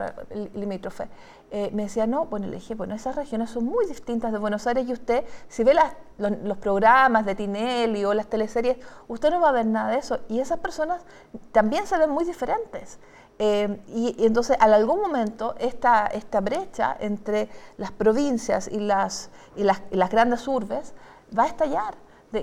limítrofe. 0.53 1.09
Eh, 1.51 1.69
me 1.73 1.83
decía, 1.83 2.07
no, 2.07 2.25
bueno, 2.25 2.47
le 2.47 2.55
dije, 2.55 2.75
bueno, 2.75 2.95
esas 2.95 3.15
regiones 3.15 3.51
son 3.51 3.65
muy 3.65 3.85
distintas 3.85 4.31
de 4.31 4.39
Buenos 4.39 4.65
Aires 4.67 4.87
y 4.87 4.93
usted, 4.93 5.23
si 5.47 5.63
ve 5.63 5.73
las, 5.73 5.93
los, 6.17 6.57
programas 6.57 7.25
de 7.25 7.35
Tinelli 7.35 8.03
o 8.03 8.13
las 8.13 8.27
teleseries, 8.27 8.77
usted 9.07 9.29
no 9.29 9.39
va 9.39 9.49
a 9.49 9.51
ver 9.51 9.65
nada 9.65 9.91
de 9.91 9.99
eso. 9.99 10.19
Y 10.27 10.39
esas 10.39 10.59
personas 10.59 11.03
también 11.51 11.85
se 11.85 11.97
ven 11.97 12.09
muy 12.09 12.25
diferentes. 12.25 12.99
Eh, 13.37 13.79
y, 13.87 14.25
entonces, 14.25 14.57
en 14.57 14.73
algún 14.73 14.99
momento, 14.99 15.55
esta, 15.59 16.07
esta 16.07 16.41
brecha 16.41 16.97
entre 16.99 17.47
las 17.77 17.91
provincias 17.91 18.67
y 18.67 18.79
las, 18.79 19.29
y 19.55 19.63
las, 19.63 20.09
grandes 20.09 20.47
urbes 20.47 20.93
va 21.37 21.43
a 21.43 21.47
estallar 21.47 21.95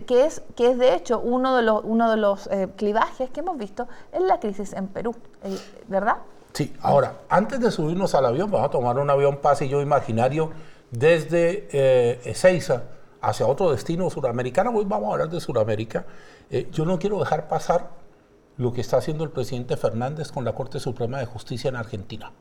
que, 0.06 0.24
es, 0.24 0.42
que 0.56 0.70
es 0.70 0.78
de 0.78 0.94
hecho 0.94 1.20
uno 1.20 1.54
de 1.54 1.62
los, 1.62 1.84
uno 1.84 2.10
de 2.10 2.16
los 2.16 2.46
eh, 2.46 2.68
clivajes 2.76 3.30
que 3.30 3.40
hemos 3.40 3.58
visto 3.58 3.88
en 4.12 4.26
la 4.26 4.40
crisis 4.40 4.72
en 4.72 4.88
Perú, 4.88 5.14
¿verdad? 5.88 6.16
Sí, 6.52 6.74
ahora, 6.82 7.22
antes 7.28 7.60
de 7.60 7.70
subirnos 7.70 8.14
al 8.14 8.26
avión, 8.26 8.50
vamos 8.50 8.68
a 8.68 8.70
tomar 8.70 8.98
un 8.98 9.08
avión 9.08 9.38
pasillo 9.38 9.80
imaginario 9.80 10.50
desde 10.90 11.68
eh, 11.72 12.20
Ezeiza 12.24 12.84
hacia 13.20 13.46
otro 13.46 13.70
destino 13.70 14.10
suramericano. 14.10 14.70
Hoy 14.70 14.84
vamos 14.86 15.08
a 15.08 15.12
hablar 15.12 15.30
de 15.30 15.40
Suramérica. 15.40 16.04
yo 16.70 16.84
no 16.84 16.98
quiero 16.98 17.18
dejar 17.18 17.48
pasar 17.48 17.90
lo 18.56 18.72
que 18.72 18.80
está 18.80 18.98
haciendo 18.98 19.24
el 19.24 19.30
presidente 19.30 19.76
Fernández 19.76 20.30
con 20.30 20.44
la 20.44 20.54
Corte 20.54 20.80
Suprema 20.80 21.18
de 21.18 21.26
Justicia 21.26 21.68
en 21.68 21.76
Argentina. 21.76 22.32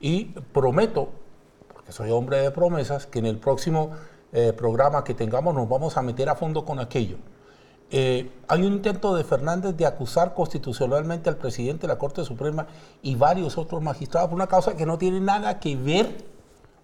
Y 0.00 0.24
prometo, 0.24 1.10
porque 1.72 1.92
soy 1.92 2.10
hombre 2.10 2.38
de 2.38 2.50
promesas, 2.50 3.06
que 3.06 3.18
en 3.18 3.26
el 3.26 3.38
próximo 3.38 3.90
eh, 4.32 4.52
programa 4.52 5.04
que 5.04 5.14
tengamos 5.14 5.54
nos 5.54 5.68
vamos 5.68 5.96
a 5.96 6.02
meter 6.02 6.28
a 6.28 6.34
fondo 6.34 6.64
con 6.64 6.80
aquello. 6.80 7.18
Eh, 7.94 8.30
hay 8.48 8.62
un 8.62 8.72
intento 8.72 9.14
de 9.14 9.22
Fernández 9.22 9.76
de 9.76 9.84
acusar 9.84 10.32
constitucionalmente 10.32 11.28
al 11.28 11.36
presidente 11.36 11.82
de 11.82 11.88
la 11.88 11.98
Corte 11.98 12.24
Suprema 12.24 12.66
y 13.02 13.16
varios 13.16 13.58
otros 13.58 13.82
magistrados 13.82 14.30
por 14.30 14.36
una 14.36 14.46
causa 14.46 14.74
que 14.74 14.86
no 14.86 14.96
tiene 14.96 15.20
nada 15.20 15.60
que 15.60 15.76
ver 15.76 16.24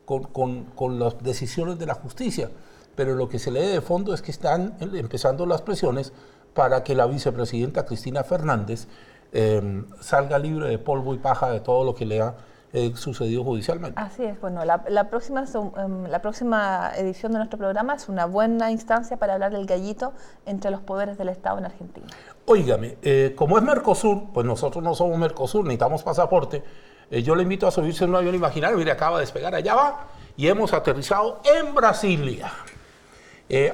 con, 0.04 0.64
con, 0.64 0.98
las 0.98 1.22
decisiones 1.22 1.78
de 1.78 1.86
la 1.86 1.94
justicia. 1.94 2.50
Pero 2.94 3.14
lo 3.14 3.26
que 3.26 3.38
se 3.38 3.50
lee 3.50 3.68
de 3.68 3.80
fondo 3.80 4.12
es 4.12 4.20
que 4.20 4.30
están 4.30 4.76
empezando 4.80 5.46
las 5.46 5.62
presiones 5.62 6.12
para 6.52 6.84
que 6.84 6.94
la 6.94 7.06
vicepresidenta 7.06 7.86
Cristina 7.86 8.22
Fernández 8.22 8.86
eh, 9.32 9.84
salga 10.00 10.38
libre 10.38 10.68
de 10.68 10.78
polvo 10.78 11.14
y 11.14 11.18
paja 11.18 11.50
de 11.50 11.60
todo 11.60 11.84
lo 11.84 11.94
que 11.94 12.04
le 12.04 12.20
ha 12.20 12.34
eh, 12.74 12.92
sucedido 12.96 13.44
judicialmente. 13.44 13.98
Así 13.98 14.24
es, 14.24 14.38
bueno, 14.42 14.62
la, 14.66 14.84
la 14.88 15.08
próxima, 15.08 15.42
em, 15.42 16.04
la 16.04 16.20
próxima 16.20 16.92
edición 16.96 17.32
de 17.32 17.38
nuestro 17.38 17.58
programa 17.58 17.94
es 17.94 18.10
una 18.10 18.26
buena 18.26 18.70
instancia 18.70 19.16
para 19.16 19.32
hablar 19.32 19.52
del 19.52 19.64
gallito 19.64 20.12
entre 20.44 20.70
los 20.70 20.82
poderes 20.82 21.16
del 21.16 21.30
Estado 21.30 21.56
en 21.56 21.64
Argentina. 21.64 22.06
Óigame, 22.44 22.98
eh, 23.00 23.32
como 23.34 23.56
es 23.56 23.64
Mercosur, 23.64 24.24
pues 24.34 24.44
nosotros 24.46 24.84
no 24.84 24.94
somos 24.94 25.16
Mercosur, 25.16 25.64
necesitamos 25.64 26.02
pasaporte. 26.02 26.62
Eh, 27.10 27.22
yo 27.22 27.34
le 27.34 27.42
invito 27.42 27.66
a 27.66 27.70
subirse 27.70 28.04
en 28.04 28.10
un 28.10 28.16
avión 28.16 28.34
imaginario, 28.34 28.76
mire, 28.76 28.90
acaba 28.90 29.16
de 29.16 29.22
despegar, 29.22 29.54
allá 29.54 29.74
va, 29.74 30.06
y 30.36 30.46
hemos 30.46 30.74
aterrizado 30.74 31.40
en 31.44 31.74
Brasilia. 31.74 32.52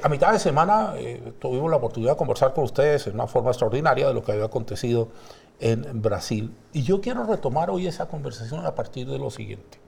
a 0.01 0.07
mitad 0.07 0.31
de 0.31 0.39
semana 0.39 0.93
tuvimos 1.37 1.69
la 1.69 1.75
oportunidad 1.75 2.13
de 2.13 2.17
conversar 2.17 2.53
con 2.53 2.63
ustedes 2.63 3.07
en 3.07 3.15
una 3.15 3.27
forma 3.27 3.49
extraordinaria 3.49 4.07
de 4.07 4.13
lo 4.13 4.23
que 4.23 4.31
había 4.31 4.45
acontecido 4.45 5.09
en 5.59 6.01
Brasil. 6.01 6.55
Y 6.73 6.83
yo 6.83 7.01
quiero 7.01 7.23
retomar 7.23 7.69
hoy 7.69 7.87
esa 7.87 8.07
conversación 8.07 8.65
a 8.65 8.75
partir 8.75 9.07
de 9.07 9.19
lo 9.19 9.31
siguiente. 9.31 9.79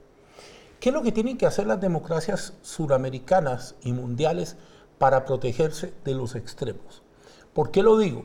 ¿Qué 0.80 0.90
es 0.90 0.94
lo 0.94 1.02
que 1.02 1.12
tienen 1.12 1.36
que 1.36 1.46
hacer 1.46 1.66
las 1.66 1.80
democracias 1.80 2.54
suramericanas 2.62 3.74
y 3.82 3.92
mundiales 3.92 4.56
para 4.98 5.24
protegerse 5.24 5.92
de 6.04 6.14
los 6.14 6.34
extremos? 6.36 7.02
¿Por 7.52 7.70
qué 7.70 7.82
lo 7.82 7.98
digo? 7.98 8.24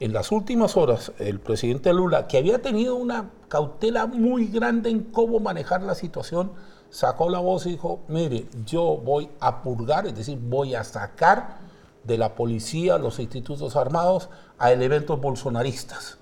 En 0.00 0.12
las 0.12 0.32
últimas 0.32 0.76
horas, 0.76 1.12
el 1.18 1.40
presidente 1.40 1.92
Lula, 1.92 2.26
que 2.26 2.38
había 2.38 2.62
tenido 2.62 2.96
una 2.96 3.30
cautela 3.48 4.06
muy 4.06 4.46
grande 4.46 4.90
en 4.90 5.04
cómo 5.04 5.40
manejar 5.40 5.82
la 5.82 5.94
situación, 5.94 6.52
sacó 6.90 7.28
la 7.28 7.38
voz 7.38 7.66
y 7.66 7.72
dijo, 7.72 8.00
mire, 8.08 8.46
yo 8.64 8.96
voy 8.96 9.28
a 9.40 9.62
purgar, 9.62 10.06
es 10.06 10.14
decir, 10.14 10.38
voy 10.40 10.74
a 10.74 10.84
sacar 10.84 11.58
de 12.02 12.18
la 12.18 12.34
policía, 12.34 12.98
los 12.98 13.18
institutos 13.18 13.76
armados, 13.76 14.30
a 14.58 14.72
elementos 14.72 15.20
bolsonaristas. 15.20 16.18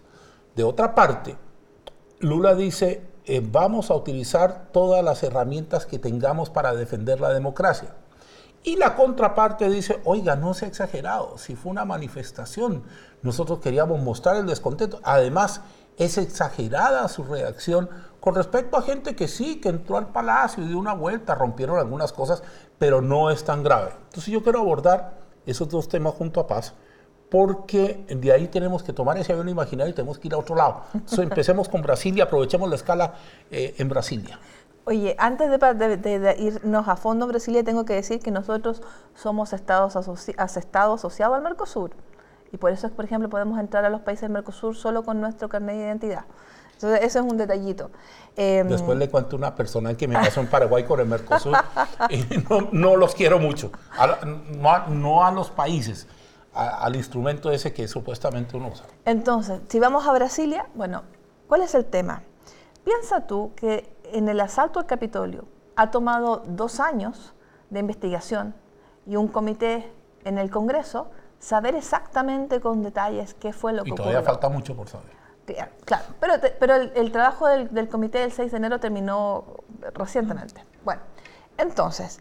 De 0.54 0.64
otra 0.64 0.94
parte, 0.94 1.37
Lula 2.21 2.54
dice, 2.54 3.06
eh, 3.25 3.40
vamos 3.42 3.90
a 3.90 3.94
utilizar 3.94 4.68
todas 4.73 5.02
las 5.02 5.23
herramientas 5.23 5.87
que 5.87 5.99
tengamos 5.99 6.50
para 6.50 6.75
defender 6.75 7.21
la 7.21 7.32
democracia. 7.32 7.94
Y 8.64 8.76
la 8.76 8.94
contraparte 8.94 9.68
dice, 9.68 10.00
oiga, 10.04 10.37
no 10.37 10.54
se 10.54 10.66
ha 10.66 10.68
exagerado, 10.68 11.37
si 11.38 11.56
fue 11.56 11.73
una 11.73 11.85
manifestación, 11.85 12.85
nosotros 13.23 13.59
queríamos 13.61 14.00
mostrar 14.00 14.37
el 14.37 14.47
descontento. 14.47 15.00
Además, 15.02 15.62
es 15.97 16.18
exagerada 16.18 17.09
su 17.09 17.25
reacción 17.25 17.88
con 18.21 18.35
respecto 18.35 18.76
a 18.76 18.82
gente 18.82 19.16
que 19.16 19.28
sí, 19.28 19.61
que 19.61 19.68
entró 19.68 19.97
al 19.97 20.09
palacio 20.09 20.62
y 20.62 20.68
dio 20.68 20.78
una 20.78 20.94
vuelta, 20.94 21.35
rompieron 21.35 21.78
algunas 21.78 22.12
cosas, 22.12 22.42
pero 22.78 23.00
no 23.00 23.30
es 23.30 23.42
tan 23.42 23.62
grave. 23.62 23.92
Entonces 24.04 24.32
yo 24.32 24.42
quiero 24.42 24.61
abordar 24.61 25.18
esos 25.44 25.68
dos 25.68 25.88
temas 25.88 26.14
junto 26.14 26.40
a 26.40 26.47
Paz 26.47 26.75
porque 27.32 28.04
de 28.10 28.30
ahí 28.30 28.46
tenemos 28.46 28.82
que 28.82 28.92
tomar 28.92 29.16
ese 29.16 29.32
avión 29.32 29.48
imaginario 29.48 29.90
y 29.90 29.94
tenemos 29.94 30.18
que 30.18 30.28
ir 30.28 30.34
a 30.34 30.36
otro 30.36 30.54
lado. 30.54 30.82
Entonces 30.92 31.18
empecemos 31.30 31.66
con 31.66 31.80
Brasilia, 31.80 32.24
aprovechemos 32.24 32.68
la 32.68 32.76
escala 32.76 33.14
eh, 33.50 33.74
en 33.78 33.88
Brasilia. 33.88 34.38
Oye, 34.84 35.16
antes 35.18 35.48
de, 35.48 36.36
irnos 36.38 36.88
a 36.88 36.96
fondo 36.96 37.26
Brasilia, 37.26 37.64
tengo 37.64 37.86
que 37.86 37.94
decir 37.94 38.20
que 38.20 38.30
nosotros 38.30 38.82
somos 39.14 39.54
estados, 39.54 39.96
asociados 39.96 41.34
al 41.34 41.42
Mercosur. 41.42 41.92
Y 42.52 42.58
por 42.58 42.70
eso, 42.70 42.86
es, 42.86 42.92
por 42.92 43.06
ejemplo, 43.06 43.30
podemos 43.30 43.58
entrar 43.58 43.86
a 43.86 43.88
los 43.88 44.02
países 44.02 44.22
del 44.22 44.32
Mercosur 44.32 44.76
solo 44.76 45.02
con 45.02 45.18
nuestro 45.18 45.48
carnet 45.48 45.76
de 45.76 45.84
identidad. 45.84 46.24
Entonces, 46.74 47.00
eso 47.02 47.20
es 47.20 47.24
un 47.32 47.38
detallito. 47.38 47.90
Em, 48.36 48.68
Después 48.68 48.98
le 48.98 49.08
cuento 49.08 49.36
una 49.36 49.54
persona 49.54 49.96
que 49.96 50.06
me 50.06 50.16
pasó 50.16 50.40
en 50.40 50.48
Paraguay 50.48 50.84
con 50.84 51.00
el 51.00 51.06
Mercosur 51.06 51.56
y 52.10 52.26
no, 52.72 52.96
los 52.96 53.14
quiero 53.14 53.38
mucho. 53.38 53.70
no 54.90 55.24
a 55.24 55.32
los 55.32 55.48
países, 55.48 56.06
al 56.54 56.97
instrumento 56.97 57.50
ese 57.50 57.73
que 57.73 57.88
supuestamente 57.88 58.56
uno 58.56 58.68
usa. 58.68 58.87
Entonces, 59.04 59.61
si 59.68 59.80
vamos 59.80 60.06
a 60.06 60.12
Brasilia, 60.12 60.66
bueno, 60.75 61.02
¿cuál 61.49 61.62
es 61.62 61.75
el 61.75 61.85
tema? 61.85 62.23
Piensa 62.85 63.26
tú 63.26 63.52
que 63.56 63.97
en 64.04 64.28
el 64.28 64.40
asalto 64.40 64.78
al 64.78 64.87
Capitolio 64.87 65.47
ha 65.76 65.90
tomado 65.90 66.42
dos 66.47 66.80
años 66.80 67.32
de 67.71 67.80
investigación 67.80 68.54
y 69.06 69.16
un 69.16 69.28
comité 69.28 69.90
en 70.25 70.38
el 70.38 70.50
Congreso 70.50 71.11
saber 71.38 71.75
exactamente 71.75 72.61
con 72.61 72.82
detalles 72.82 73.35
qué 73.35 73.52
fue 73.52 73.73
lo 73.73 73.85
que 73.85 73.92
ocurrió. 73.92 74.04
Y 74.04 74.12
todavía 74.12 74.23
falta 74.23 74.49
mucho 74.49 74.76
por 74.76 74.88
saber. 74.88 75.23
Claro, 75.85 76.04
pero, 76.21 76.35
pero 76.59 76.75
el, 76.76 77.12
trabajo 77.12 77.47
del, 77.47 77.73
del 77.75 77.88
comité 77.88 78.18
del 78.18 78.32
6 78.32 78.50
de 78.52 78.56
enero 78.56 78.78
terminó 78.78 79.44
recientemente. 79.94 80.64
Bueno, 80.85 81.02
entonces, 81.59 82.21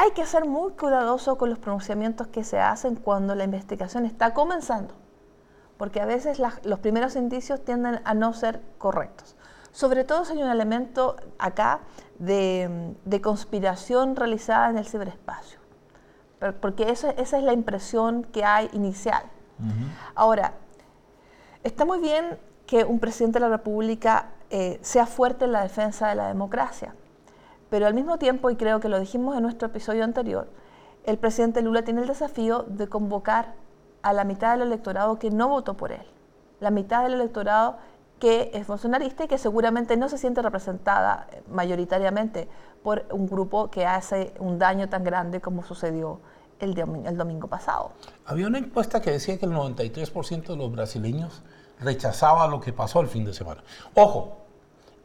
hay 0.00 0.12
que 0.12 0.24
ser 0.26 0.46
muy 0.46 0.72
cuidadoso 0.74 1.36
con 1.36 1.50
los 1.50 1.58
pronunciamientos 1.58 2.28
que 2.28 2.44
se 2.44 2.60
hacen 2.60 2.94
cuando 2.94 3.34
la 3.34 3.42
investigación 3.42 4.06
está 4.06 4.32
comenzando, 4.32 4.94
porque 5.76 6.00
a 6.00 6.06
veces 6.06 6.38
los 6.38 6.78
primeros 6.78 7.16
indicios 7.16 7.64
tienden 7.64 8.00
a 8.04 8.14
no 8.14 8.32
ser 8.32 8.62
correctos. 8.78 9.34
Sobre 9.72 10.04
todo 10.04 10.24
si 10.24 10.34
hay 10.34 10.42
un 10.44 10.50
elemento 10.50 11.16
acá 11.40 11.80
de, 12.20 12.94
conspiración 13.20 14.14
realizada 14.14 14.70
en 14.70 14.78
el 14.78 14.86
ciberespacio, 14.86 15.58
porque 16.60 16.90
esa 16.92 17.10
es 17.10 17.32
la 17.32 17.52
impresión 17.52 18.22
que 18.22 18.44
hay 18.44 18.70
inicial. 18.72 19.24
Ahora, 20.14 20.52
está 21.64 21.84
muy 21.84 21.98
bien 21.98 22.38
que 22.68 22.84
un 22.84 23.00
presidente 23.00 23.40
de 23.40 23.46
la 23.46 23.56
República 23.56 24.30
eh, 24.50 24.78
sea 24.80 25.06
fuerte 25.06 25.46
en 25.46 25.52
la 25.52 25.62
defensa 25.62 26.08
de 26.08 26.14
la 26.14 26.28
democracia, 26.28 26.94
pero 27.70 27.86
al 27.86 27.94
mismo 27.94 28.18
tiempo, 28.18 28.50
y 28.50 28.56
creo 28.56 28.80
que 28.80 28.88
lo 28.88 28.98
dijimos 28.98 29.36
en 29.36 29.42
nuestro 29.42 29.68
episodio 29.68 30.04
anterior, 30.04 30.48
el 31.04 31.18
presidente 31.18 31.62
Lula 31.62 31.82
tiene 31.82 32.02
el 32.02 32.08
desafío 32.08 32.64
de 32.68 32.88
convocar 32.88 33.54
a 34.02 34.12
la 34.12 34.24
mitad 34.24 34.52
del 34.52 34.66
electorado 34.66 35.18
que 35.18 35.30
no 35.30 35.48
votó 35.48 35.74
por 35.74 35.92
él, 35.92 36.06
la 36.60 36.70
mitad 36.70 37.02
del 37.02 37.14
electorado 37.14 37.76
que 38.18 38.50
es 38.52 38.66
bolsonarista 38.66 39.24
y 39.24 39.28
que 39.28 39.38
seguramente 39.38 39.96
no 39.96 40.08
se 40.08 40.18
siente 40.18 40.42
representada 40.42 41.28
mayoritariamente 41.50 42.48
por 42.82 43.06
un 43.12 43.28
grupo 43.28 43.70
que 43.70 43.86
hace 43.86 44.34
un 44.38 44.58
daño 44.58 44.88
tan 44.88 45.04
grande 45.04 45.40
como 45.40 45.64
sucedió 45.64 46.20
el, 46.58 46.76
el 46.78 47.16
domingo 47.16 47.46
pasado. 47.48 47.92
Había 48.26 48.48
una 48.48 48.58
encuesta 48.58 49.00
que 49.00 49.12
decía 49.12 49.38
que 49.38 49.46
el 49.46 49.52
93% 49.52 50.46
de 50.46 50.56
los 50.56 50.72
brasileños 50.72 51.42
rechazaba 51.80 52.48
lo 52.48 52.60
que 52.60 52.72
pasó 52.72 53.00
el 53.00 53.08
fin 53.08 53.24
de 53.24 53.32
semana. 53.32 53.62
Ojo, 53.94 54.47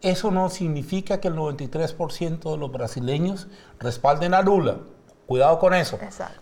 eso 0.04 0.32
no 0.32 0.50
significa 0.50 1.20
que 1.20 1.30
el 1.30 1.36
93% 1.36 2.52
de 2.52 2.58
los 2.58 2.72
brasileños 2.72 3.48
respalden 3.80 4.34
a 4.34 4.42
Lula. 4.42 4.78
Cuidado 5.26 5.58
con 5.58 5.74
eso, 5.74 5.98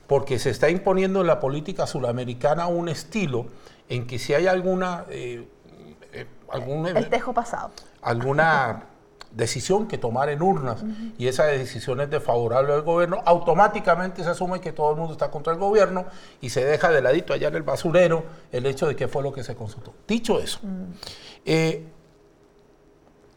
porque 0.07 0.39
se 0.39 0.49
está 0.49 0.69
imponiendo 0.69 1.21
en 1.21 1.27
la 1.27 1.39
política 1.39 1.85
sudamericana 1.85 2.65
un 2.65 2.89
estilo 2.89 3.45
en 3.87 4.07
que 4.07 4.17
si 4.17 4.33
hay 4.33 4.47
alguna... 4.47 5.05
Eh, 5.09 5.47
eh, 6.13 6.25
algún, 6.49 6.87
el 6.87 7.07
tejo 7.07 7.31
pasado. 7.31 7.71
Alguna 8.01 8.85
decisión 9.31 9.87
que 9.87 9.97
tomar 9.97 10.29
en 10.29 10.41
urnas 10.41 10.83
y 11.17 11.27
esa 11.27 11.45
decisión 11.45 12.01
es 12.01 12.09
desfavorable 12.09 12.73
al 12.73 12.81
gobierno, 12.81 13.21
automáticamente 13.25 14.23
se 14.23 14.29
asume 14.29 14.59
que 14.59 14.73
todo 14.73 14.91
el 14.91 14.97
mundo 14.97 15.13
está 15.13 15.31
contra 15.31 15.53
el 15.53 15.59
gobierno 15.59 16.05
y 16.41 16.49
se 16.49 16.65
deja 16.65 16.89
de 16.91 17.01
ladito 17.01 17.33
allá 17.33 17.47
en 17.47 17.55
el 17.55 17.63
basurero 17.63 18.23
el 18.51 18.65
hecho 18.65 18.87
de 18.87 18.95
que 18.95 19.07
fue 19.07 19.23
lo 19.23 19.31
que 19.31 19.43
se 19.43 19.55
consultó. 19.55 19.93
Dicho 20.07 20.39
eso, 20.39 20.59
eh, 21.45 21.85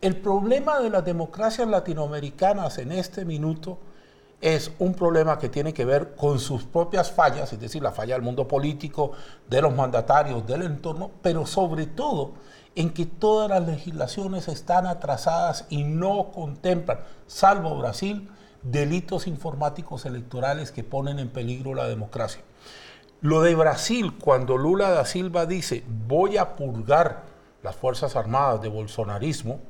el 0.05 0.17
problema 0.17 0.81
de 0.81 0.91
las 0.91 1.03
democracias 1.03 1.67
latinoamericanas 1.67 2.77
en 2.77 2.93
este 2.93 3.25
minuto 3.25 3.79
es 4.43 4.71
un 4.79 4.93
problema 4.93 5.39
que 5.39 5.49
tiene 5.49 5.73
que 5.73 5.87
ver 5.87 6.15
con 6.15 6.39
sus 6.39 6.65
propias 6.65 7.11
fallas, 7.11 7.51
es 7.55 7.59
decir, 7.59 7.83
la 7.83 7.91
falla 7.91 8.13
del 8.13 8.23
mundo 8.23 8.47
político, 8.47 9.13
de 9.49 9.63
los 9.63 9.75
mandatarios, 9.75 10.47
del 10.47 10.61
entorno, 10.61 11.11
pero 11.23 11.47
sobre 11.47 11.87
todo 11.87 12.33
en 12.75 12.91
que 12.91 13.07
todas 13.07 13.49
las 13.49 13.67
legislaciones 13.67 14.47
están 14.49 14.87
atrasadas 14.87 15.65
y 15.71 15.85
no 15.85 16.33
contemplan, 16.33 16.99
salvo 17.27 17.75
Brasil, 17.79 18.29
delitos 18.63 19.27
informáticos 19.27 20.05
electorales 20.05 20.71
que 20.71 20.85
ponen 20.85 21.19
en 21.19 21.31
peligro 21.31 21.73
la 21.73 21.89
democracia. 21.89 22.43
Lo 23.23 23.41
de 23.41 23.55
Brasil, 23.55 24.19
cuando 24.19 24.59
Lula 24.59 24.91
da 24.91 25.07
Silva 25.07 25.47
dice 25.47 25.83
voy 26.07 26.37
a 26.37 26.57
purgar 26.57 27.23
las 27.63 27.75
Fuerzas 27.75 28.17
Armadas 28.17 28.61
de 28.61 28.69
bolsonarismo, 28.69 29.61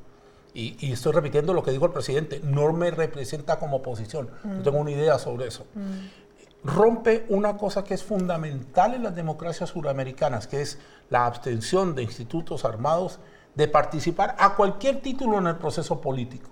y, 0.54 0.92
estoy 0.92 1.12
repitiendo 1.12 1.52
lo 1.52 1.64
que 1.64 1.72
dijo 1.72 1.86
el 1.86 1.92
presidente, 1.92 2.40
no 2.44 2.72
me 2.72 2.92
representa 2.92 3.58
como 3.58 3.78
oposición, 3.78 4.30
no 4.44 4.62
tengo 4.62 4.78
una 4.78 4.92
idea 4.92 5.18
sobre 5.18 5.48
eso. 5.48 5.66
Mm. 5.74 6.66
Rompe 6.66 7.26
una 7.28 7.58
cosa 7.58 7.82
que 7.82 7.92
es 7.92 8.04
fundamental 8.04 8.94
en 8.94 9.02
las 9.02 9.14
democracias 9.14 9.70
suramericanas, 9.70 10.46
que 10.46 10.62
es 10.62 10.78
la 11.10 11.26
abstención 11.26 11.94
de 11.94 12.04
institutos 12.04 12.64
armados 12.64 13.18
de 13.54 13.68
participar 13.68 14.36
a 14.38 14.54
cualquier 14.54 15.00
título 15.00 15.38
en 15.38 15.48
el 15.48 15.56
proceso 15.56 16.00
político. 16.00 16.50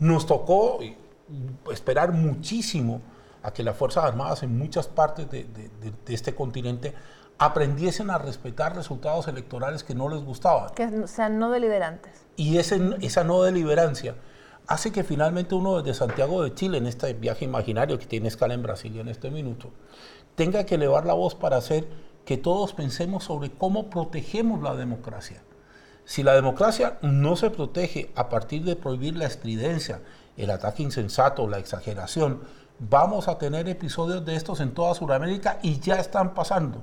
Nos 0.00 0.26
tocó 0.26 0.80
esperar 1.70 2.12
muchísimo 2.12 3.00
a 3.42 3.52
que 3.52 3.62
las 3.62 3.76
Fuerzas 3.76 4.04
Armadas 4.04 4.42
en 4.42 4.58
muchas 4.58 4.88
partes 4.88 5.30
de, 5.30 5.46
este 6.08 6.34
continente 6.34 6.94
aprendiesen 7.38 8.10
a 8.10 8.18
respetar 8.18 8.74
resultados 8.74 9.28
electorales 9.28 9.84
que 9.84 9.94
no 9.94 10.08
les 10.08 10.22
gustaban. 10.22 10.70
Que 10.74 11.06
sean 11.06 11.38
no 11.38 11.50
deliberantes. 11.50 12.26
Y 12.36 12.58
ese, 12.58 12.80
esa 13.00 13.24
no 13.24 13.42
deliberancia 13.42 14.16
hace 14.66 14.92
que 14.92 15.02
finalmente 15.02 15.54
uno 15.54 15.80
desde 15.80 15.98
Santiago 15.98 16.42
de 16.42 16.54
Chile, 16.54 16.78
en 16.78 16.86
este 16.86 17.14
viaje 17.14 17.44
imaginario 17.44 17.98
que 17.98 18.06
tiene 18.06 18.28
escala 18.28 18.54
en 18.54 18.62
Brasil 18.62 18.98
en 18.98 19.08
este 19.08 19.30
minuto, 19.30 19.70
tenga 20.34 20.64
que 20.64 20.74
elevar 20.74 21.06
la 21.06 21.14
voz 21.14 21.34
para 21.34 21.56
hacer 21.56 21.88
que 22.24 22.36
todos 22.36 22.74
pensemos 22.74 23.24
sobre 23.24 23.50
cómo 23.50 23.88
protegemos 23.88 24.62
la 24.62 24.74
democracia. 24.74 25.42
Si 26.04 26.22
la 26.22 26.34
democracia 26.34 26.98
no 27.02 27.36
se 27.36 27.50
protege 27.50 28.12
a 28.14 28.28
partir 28.28 28.64
de 28.64 28.76
prohibir 28.76 29.16
la 29.16 29.26
estridencia, 29.26 30.02
el 30.36 30.50
ataque 30.50 30.82
insensato, 30.82 31.48
la 31.48 31.58
exageración, 31.58 32.42
vamos 32.78 33.28
a 33.28 33.38
tener 33.38 33.68
episodios 33.68 34.24
de 34.24 34.36
estos 34.36 34.60
en 34.60 34.72
toda 34.74 34.94
Sudamérica 34.94 35.58
y 35.62 35.80
ya 35.80 35.96
están 35.96 36.34
pasando. 36.34 36.82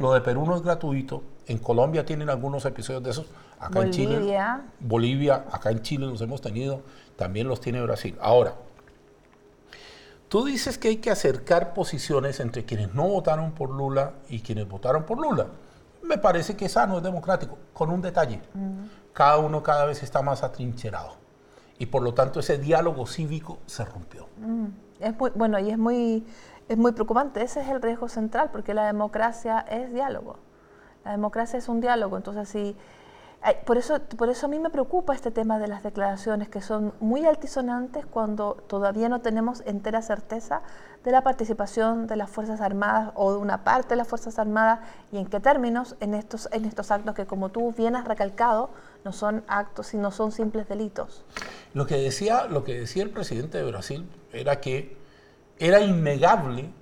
Lo 0.00 0.12
de 0.12 0.20
Perú 0.20 0.46
no 0.46 0.56
es 0.56 0.62
gratuito. 0.62 1.22
En 1.46 1.58
Colombia 1.58 2.04
tienen 2.04 2.30
algunos 2.30 2.64
episodios 2.64 3.02
de 3.02 3.10
esos. 3.10 3.26
Acá 3.58 3.82
en 3.82 3.90
Chile. 3.90 4.38
Bolivia, 4.80 5.44
acá 5.50 5.70
en 5.70 5.82
Chile 5.82 6.06
los 6.06 6.20
hemos 6.20 6.40
tenido. 6.40 6.82
También 7.16 7.48
los 7.48 7.60
tiene 7.60 7.82
Brasil. 7.82 8.16
Ahora, 8.20 8.54
tú 10.28 10.44
dices 10.44 10.78
que 10.78 10.88
hay 10.88 10.96
que 10.98 11.10
acercar 11.10 11.74
posiciones 11.74 12.40
entre 12.40 12.64
quienes 12.64 12.94
no 12.94 13.08
votaron 13.08 13.52
por 13.52 13.70
Lula 13.70 14.12
y 14.28 14.40
quienes 14.40 14.68
votaron 14.68 15.04
por 15.04 15.18
Lula. 15.20 15.46
Me 16.02 16.18
parece 16.18 16.56
que 16.56 16.68
sano, 16.68 16.98
es 16.98 17.02
democrático, 17.02 17.58
con 17.72 17.90
un 17.90 18.00
detalle. 18.00 18.40
Cada 19.12 19.38
uno 19.38 19.62
cada 19.62 19.84
vez 19.84 20.02
está 20.02 20.22
más 20.22 20.42
atrincherado. 20.42 21.16
Y 21.78 21.86
por 21.86 22.02
lo 22.02 22.14
tanto 22.14 22.40
ese 22.40 22.58
diálogo 22.58 23.06
cívico 23.06 23.58
se 23.66 23.84
rompió. 23.84 24.28
Es 25.00 25.14
bueno, 25.16 25.58
y 25.58 25.70
es 25.70 25.78
muy, 25.78 26.24
es 26.68 26.76
muy 26.76 26.92
preocupante. 26.92 27.42
Ese 27.42 27.60
es 27.60 27.68
el 27.68 27.82
riesgo 27.82 28.08
central, 28.08 28.50
porque 28.52 28.74
la 28.74 28.86
democracia 28.86 29.60
es 29.68 29.92
diálogo. 29.92 30.36
La 31.04 31.12
democracia 31.12 31.58
es 31.58 31.68
un 31.68 31.80
diálogo. 31.80 32.16
Entonces, 32.16 32.48
si 32.48 32.76
por 33.64 33.78
eso, 33.78 34.00
por 34.16 34.28
eso 34.28 34.46
a 34.46 34.48
mí 34.48 34.58
me 34.58 34.68
preocupa 34.68 35.14
este 35.14 35.30
tema 35.30 35.58
de 35.58 35.68
las 35.68 35.82
declaraciones 35.82 36.48
que 36.48 36.60
son 36.60 36.92
muy 36.98 37.24
altisonantes 37.24 38.04
cuando 38.04 38.54
todavía 38.66 39.08
no 39.08 39.20
tenemos 39.20 39.62
entera 39.64 40.02
certeza 40.02 40.62
de 41.04 41.12
la 41.12 41.22
participación 41.22 42.08
de 42.08 42.16
las 42.16 42.28
Fuerzas 42.28 42.60
Armadas 42.60 43.12
o 43.14 43.32
de 43.32 43.38
una 43.38 43.62
parte 43.62 43.90
de 43.90 43.96
las 43.96 44.08
Fuerzas 44.08 44.38
Armadas 44.40 44.80
y 45.12 45.18
en 45.18 45.26
qué 45.26 45.38
términos 45.38 45.94
en 46.00 46.14
estos, 46.14 46.48
en 46.50 46.64
estos 46.64 46.90
actos 46.90 47.14
que 47.14 47.26
como 47.26 47.50
tú 47.50 47.72
bien 47.72 47.94
has 47.94 48.06
recalcado 48.06 48.70
no 49.04 49.12
son 49.12 49.44
actos 49.46 49.86
sino 49.86 50.10
son 50.10 50.32
simples 50.32 50.68
delitos. 50.68 51.24
Lo 51.74 51.86
que 51.86 51.96
decía, 51.96 52.46
lo 52.46 52.64
que 52.64 52.80
decía 52.80 53.04
el 53.04 53.10
presidente 53.10 53.58
de 53.58 53.70
Brasil 53.70 54.10
era 54.32 54.60
que 54.60 54.96
era 55.58 55.80
innegable 55.80 56.72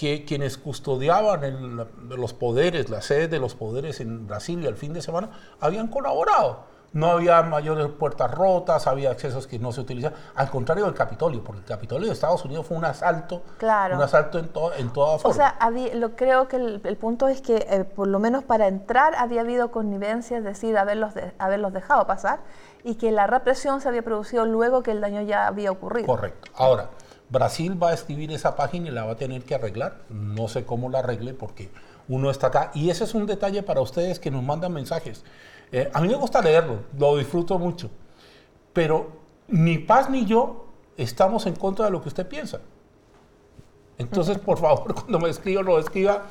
que 0.00 0.24
quienes 0.24 0.56
custodiaban 0.56 1.76
los 2.08 2.32
poderes, 2.32 2.88
la 2.88 3.02
sede 3.02 3.28
de 3.28 3.38
los 3.38 3.54
poderes 3.54 4.00
en 4.00 4.26
Brasil 4.26 4.62
y 4.62 4.66
el 4.66 4.76
fin 4.76 4.94
de 4.94 5.02
semana, 5.02 5.30
habían 5.60 5.88
colaborado. 5.88 6.64
No 6.92 7.10
había 7.10 7.42
mayores 7.42 7.86
puertas 7.88 8.30
rotas, 8.30 8.86
había 8.86 9.10
accesos 9.10 9.46
que 9.46 9.58
no 9.58 9.72
se 9.72 9.82
utilizaban. 9.82 10.18
Al 10.34 10.50
contrario 10.50 10.86
del 10.86 10.94
Capitolio, 10.94 11.44
porque 11.44 11.60
el 11.60 11.66
Capitolio 11.66 12.06
de 12.06 12.14
Estados 12.14 12.42
Unidos 12.46 12.66
fue 12.66 12.78
un 12.78 12.84
asalto, 12.86 13.42
claro. 13.58 13.96
un 13.96 14.02
asalto 14.02 14.38
en, 14.38 14.50
en 14.78 14.90
toda 14.90 15.18
forma. 15.18 15.30
O 15.30 15.34
sea, 15.34 15.56
lo, 15.94 16.16
creo 16.16 16.48
que 16.48 16.56
el, 16.56 16.96
punto 16.96 17.28
es 17.28 17.42
que, 17.42 17.66
eh, 17.68 17.84
por 17.84 18.08
lo 18.08 18.18
menos 18.18 18.42
para 18.42 18.68
entrar, 18.68 19.14
había 19.16 19.42
habido 19.42 19.70
connivencia, 19.70 20.38
es 20.38 20.44
decir, 20.44 20.78
haberlos, 20.78 21.12
haberlos 21.38 21.74
dejado 21.74 22.06
pasar, 22.06 22.40
y 22.82 22.94
que 22.94 23.12
la 23.12 23.26
represión 23.26 23.82
se 23.82 23.88
había 23.88 24.02
producido 24.02 24.46
luego 24.46 24.82
que 24.82 24.92
el 24.92 25.02
daño 25.02 25.20
ya 25.20 25.46
había 25.46 25.70
ocurrido. 25.70 26.06
Correcto. 26.06 26.50
Ahora, 26.56 26.88
Brasil 27.30 27.80
va 27.80 27.90
a 27.90 27.94
escribir 27.94 28.32
esa 28.32 28.56
página 28.56 28.88
y 28.88 28.90
la 28.90 29.04
va 29.04 29.12
a 29.12 29.16
tener 29.16 29.44
que 29.44 29.54
arreglar. 29.54 30.02
No 30.10 30.48
sé 30.48 30.64
cómo 30.64 30.90
la 30.90 30.98
arregle 30.98 31.32
porque 31.32 31.70
uno 32.08 32.30
está 32.30 32.48
acá. 32.48 32.70
Y 32.74 32.90
ese 32.90 33.04
es 33.04 33.14
un 33.14 33.26
detalle 33.26 33.62
para 33.62 33.80
ustedes 33.80 34.18
que 34.18 34.30
nos 34.30 34.42
mandan 34.42 34.72
mensajes. 34.72 35.24
Eh, 35.72 35.90
a 35.94 36.00
mí 36.00 36.08
me 36.08 36.16
gusta 36.16 36.42
leerlo, 36.42 36.80
lo 36.98 37.16
disfruto 37.16 37.58
mucho. 37.58 37.88
Pero 38.72 39.12
ni 39.48 39.78
Paz 39.78 40.10
ni 40.10 40.26
yo 40.26 40.66
estamos 40.96 41.46
en 41.46 41.54
contra 41.54 41.84
de 41.84 41.92
lo 41.92 42.02
que 42.02 42.08
usted 42.08 42.26
piensa. 42.26 42.60
Entonces, 43.96 44.38
por 44.38 44.58
favor, 44.58 44.94
cuando 44.94 45.20
me 45.20 45.30
escriba, 45.30 45.62
lo 45.62 45.78
escriba. 45.78 46.26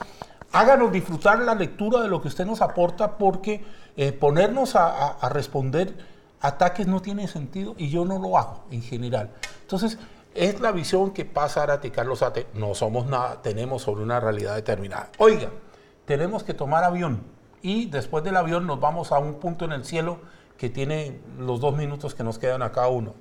Háganos 0.51 0.91
disfrutar 0.91 1.39
la 1.39 1.55
lectura 1.55 2.01
de 2.01 2.07
lo 2.07 2.21
que 2.21 2.27
usted 2.27 2.45
nos 2.45 2.61
aporta 2.61 3.17
porque 3.17 3.63
eh, 3.95 4.11
ponernos 4.11 4.75
a, 4.75 5.11
a 5.11 5.29
responder 5.29 5.95
ataques 6.41 6.87
no 6.87 7.01
tiene 7.01 7.27
sentido 7.27 7.75
y 7.77 7.89
yo 7.89 8.03
no 8.05 8.19
lo 8.19 8.37
hago 8.37 8.63
en 8.71 8.81
general. 8.81 9.29
Entonces, 9.61 9.97
es 10.39 10.61
la 10.61 10.71
visión 10.71 11.11
que 11.11 11.25
pasa 11.25 11.65
a 11.65 11.79
y 11.83 11.91
Carlos 11.91 12.23
Ate. 12.23 12.47
No 12.53 12.73
somos 12.73 13.05
nada, 13.05 13.41
tenemos 13.41 13.81
sobre 13.81 14.03
una 14.03 14.21
realidad 14.21 14.55
determinada. 14.55 15.09
Oiga, 15.17 15.49
tenemos 16.05 16.43
que 16.43 16.53
tomar 16.53 16.85
avión 16.85 17.21
y 17.61 17.87
después 17.87 18.23
del 18.23 18.37
avión 18.37 18.65
nos 18.65 18.79
vamos 18.79 19.11
a 19.11 19.19
un 19.19 19.35
punto 19.35 19.65
en 19.65 19.73
el 19.73 19.83
cielo 19.83 20.19
que 20.57 20.69
tiene 20.69 21.19
los 21.37 21.59
dos 21.59 21.75
minutos 21.75 22.15
que 22.15 22.23
nos 22.23 22.39
quedan 22.39 22.61
a 22.61 22.71
cada 22.71 22.87
uno. 22.87 23.15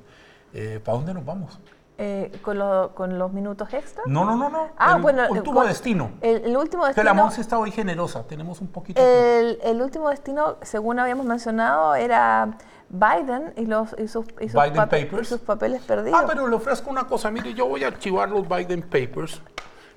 Eh, 0.55 0.81
¿Para 0.85 0.99
dónde 0.99 1.13
nos 1.13 1.25
vamos? 1.25 1.59
Eh, 2.01 2.41
¿con, 2.41 3.19
los 3.19 3.33
minutos 3.33 3.75
extra? 3.75 4.05
No, 4.07 4.25
no, 4.25 4.37
no, 4.37 4.49
no. 4.49 4.69
Ah, 4.79 4.99
bueno. 4.99 5.25
El 5.25 5.33
último 5.33 5.65
destino. 5.65 6.13
El, 6.21 6.57
último 6.57 6.87
destino. 6.87 7.03
Que 7.03 7.05
la 7.05 7.15
Monse 7.15 7.41
está 7.41 7.59
hoy 7.59 7.73
generosa, 7.73 8.23
tenemos 8.23 8.61
un 8.61 8.69
poquito. 8.69 9.03
El, 9.03 9.59
el 9.65 9.83
último 9.83 10.09
destino, 10.09 10.59
según 10.63 11.01
habíamos 11.01 11.27
mencionado, 11.27 11.97
era 11.97 12.57
Biden 12.91 13.53
y, 13.57 13.67
los, 13.67 13.95
y, 13.99 14.09
sus, 14.09 14.27
y, 14.41 14.49
sus, 14.49 15.41
papeles 15.41 15.83
perdidos. 15.83 16.19
Ah, 16.21 16.25
pero 16.27 16.47
le 16.49 16.57
ofrezco 16.57 16.91
una 16.91 17.07
cosa. 17.07 17.31
Mire, 17.31 17.53
yo 17.53 17.67
voy 17.67 17.85
a 17.85 17.89
archivar 17.89 18.31
los 18.31 18.49
Biden 18.49 18.83
Papers 18.83 19.43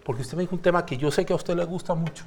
porque 0.04 0.24
usted 0.24 0.36
me 0.36 0.44
dijo 0.44 0.56
un 0.56 0.62
tema 0.62 0.86
que 0.86 0.98
yo 0.98 1.12
sé 1.12 1.26
que 1.26 1.34
a 1.34 1.36
usted 1.36 1.56
le 1.56 1.64
gusta 1.66 1.94
mucho, 1.94 2.26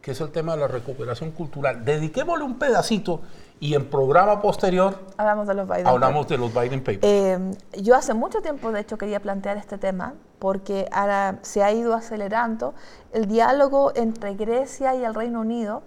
que 0.00 0.10
es 0.10 0.20
el 0.20 0.30
tema 0.30 0.54
de 0.54 0.60
la 0.60 0.68
recuperación 0.68 1.30
cultural. 1.30 1.84
Dediquémosle 1.84 2.44
un 2.44 2.58
pedacito 2.58 3.22
y 3.60 3.74
en 3.74 3.88
programa 3.88 4.42
posterior 4.42 4.98
hablamos 5.16 5.46
de 5.46 5.54
los 5.54 5.68
Biden 5.68 5.86
hablamos 5.86 6.28
de 6.28 6.38
los 6.38 6.52
Biden 6.52 6.80
Papers. 6.80 7.00
Eh, 7.02 7.38
yo 7.80 7.94
hace 7.94 8.14
mucho 8.14 8.42
tiempo, 8.42 8.72
de 8.72 8.80
hecho, 8.80 8.98
quería 8.98 9.20
plantear 9.20 9.56
este 9.56 9.78
tema 9.78 10.14
porque 10.38 10.88
ahora 10.92 11.38
se 11.42 11.62
ha 11.62 11.72
ido 11.72 11.94
acelerando 11.94 12.74
el 13.12 13.26
diálogo 13.26 13.92
entre 13.94 14.34
Grecia 14.34 14.94
y 14.94 15.04
el 15.04 15.14
Reino 15.14 15.40
Unido, 15.40 15.82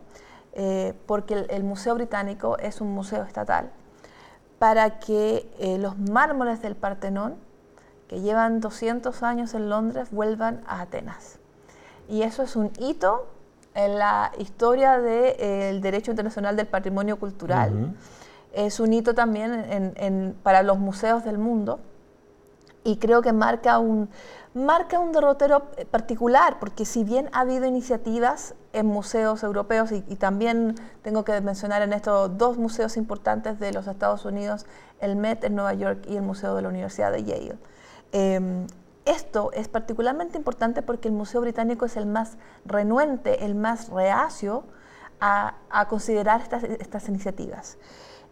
eh, 0.53 0.93
porque 1.05 1.45
el 1.49 1.63
Museo 1.63 1.93
Británico 1.93 2.57
es 2.57 2.81
un 2.81 2.91
museo 2.93 3.23
estatal 3.23 3.69
para 4.59 4.99
que 4.99 5.49
eh, 5.59 5.77
los 5.77 5.97
mármoles 5.97 6.61
del 6.61 6.75
Partenón, 6.75 7.35
que 8.07 8.21
llevan 8.21 8.59
200 8.59 9.21
años 9.23 9.53
en 9.53 9.69
Londres, 9.69 10.09
vuelvan 10.11 10.61
a 10.65 10.81
Atenas. 10.81 11.39
Y 12.07 12.21
eso 12.21 12.43
es 12.43 12.55
un 12.55 12.71
hito 12.79 13.27
en 13.75 13.99
la 13.99 14.31
historia 14.39 14.97
del 14.97 15.35
eh, 15.39 15.79
derecho 15.81 16.11
internacional 16.11 16.55
del 16.55 16.67
patrimonio 16.67 17.19
cultural. 17.19 17.95
Es 18.53 18.79
un 18.79 18.93
hito 18.93 19.13
también 19.13 20.35
para 20.41 20.63
los 20.63 20.79
museos 20.79 21.23
del 21.23 21.37
mundo 21.37 21.79
y 22.87 22.95
creo 22.95 23.21
que 23.21 23.33
marca 23.33 23.79
un, 23.79 24.09
marca 24.53 24.97
un 24.97 25.11
derrotero 25.11 25.67
eh, 25.75 25.85
particular, 25.85 26.57
porque 26.57 26.85
si 26.85 27.03
bien 27.03 27.29
ha 27.33 27.41
habido 27.41 27.65
iniciativas 27.65 28.55
en 28.71 28.85
museos 28.85 29.43
europeos 29.43 29.91
y, 29.91 30.01
también 30.15 30.75
tengo 31.01 31.25
que 31.25 31.41
mencionar 31.41 31.81
en 31.81 31.91
esto 31.91 32.29
dos 32.29 32.57
museos 32.57 32.95
importantes 32.95 33.59
de 33.59 33.73
los 33.73 33.87
Estados 33.87 34.23
Unidos, 34.23 34.65
el 35.01 35.17
Met 35.17 35.43
en 35.43 35.55
Nueva 35.55 35.73
York 35.73 36.05
y 36.07 36.15
el 36.15 36.21
Museo 36.21 36.55
de 36.55 36.61
la 36.61 36.69
Universidad 36.69 37.11
de 37.11 37.25
Yale. 37.25 37.57
Em, 38.13 38.67
esto 39.03 39.51
es 39.51 39.67
particularmente 39.67 40.37
importante 40.37 40.81
porque 40.81 41.09
el 41.09 41.13
Museo 41.13 41.41
Británico 41.41 41.85
es 41.85 41.97
el 41.97 42.05
más 42.05 42.37
renuente, 42.65 43.43
el 43.43 43.53
más 43.53 43.89
reacio 43.89 44.63
a, 45.19 45.55
considerar 45.89 46.39
estas, 46.39 46.63
estas 46.63 47.09
iniciativas. 47.09 47.77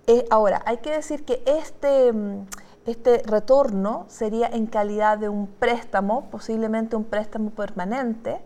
Eh, 0.08 0.26
ahora, 0.30 0.62
hay 0.66 0.78
que 0.78 0.92
decir 0.92 1.26
que 1.26 1.44
este 1.46 2.14
mm, 2.14 2.46
este 2.86 3.24
retorno 3.26 4.06
sería 4.08 4.48
en 4.48 4.68
calidad 4.68 5.18
de 5.18 5.30
un 5.30 5.48
préstamo, 5.48 6.30
posiblemente 6.30 6.96
un 6.96 7.06
préstamo 7.06 7.50
permanente, 7.50 8.40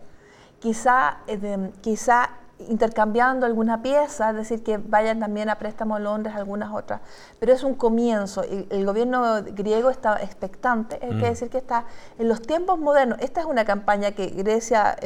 quizá, 0.60 1.18
eh, 1.26 1.70
quizá 1.80 2.30
intercambiando 2.68 3.46
alguna 3.46 3.82
pieza, 3.82 4.30
es 4.30 4.36
decir, 4.36 4.62
que 4.62 4.78
vayan 4.78 5.18
también 5.18 5.48
a 5.48 5.58
préstamo 5.58 5.96
a 5.96 5.98
Londres 5.98 6.34
algunas 6.36 6.72
otras, 6.72 7.00
pero 7.38 7.52
es 7.52 7.62
un 7.62 7.74
comienzo. 7.74 8.42
El, 8.42 8.66
el 8.70 8.84
gobierno 8.84 9.42
griego 9.42 9.90
está 9.90 10.22
expectante, 10.22 10.98
hay 11.02 11.10
que 11.10 11.14
mm. 11.14 11.20
decir 11.20 11.50
que 11.50 11.58
está 11.58 11.84
en 12.18 12.28
los 12.28 12.42
tiempos 12.42 12.78
modernos. 12.78 13.18
Esta 13.20 13.40
es 13.40 13.46
una 13.46 13.64
campaña 13.64 14.12
que 14.12 14.26
Grecia, 14.26 14.96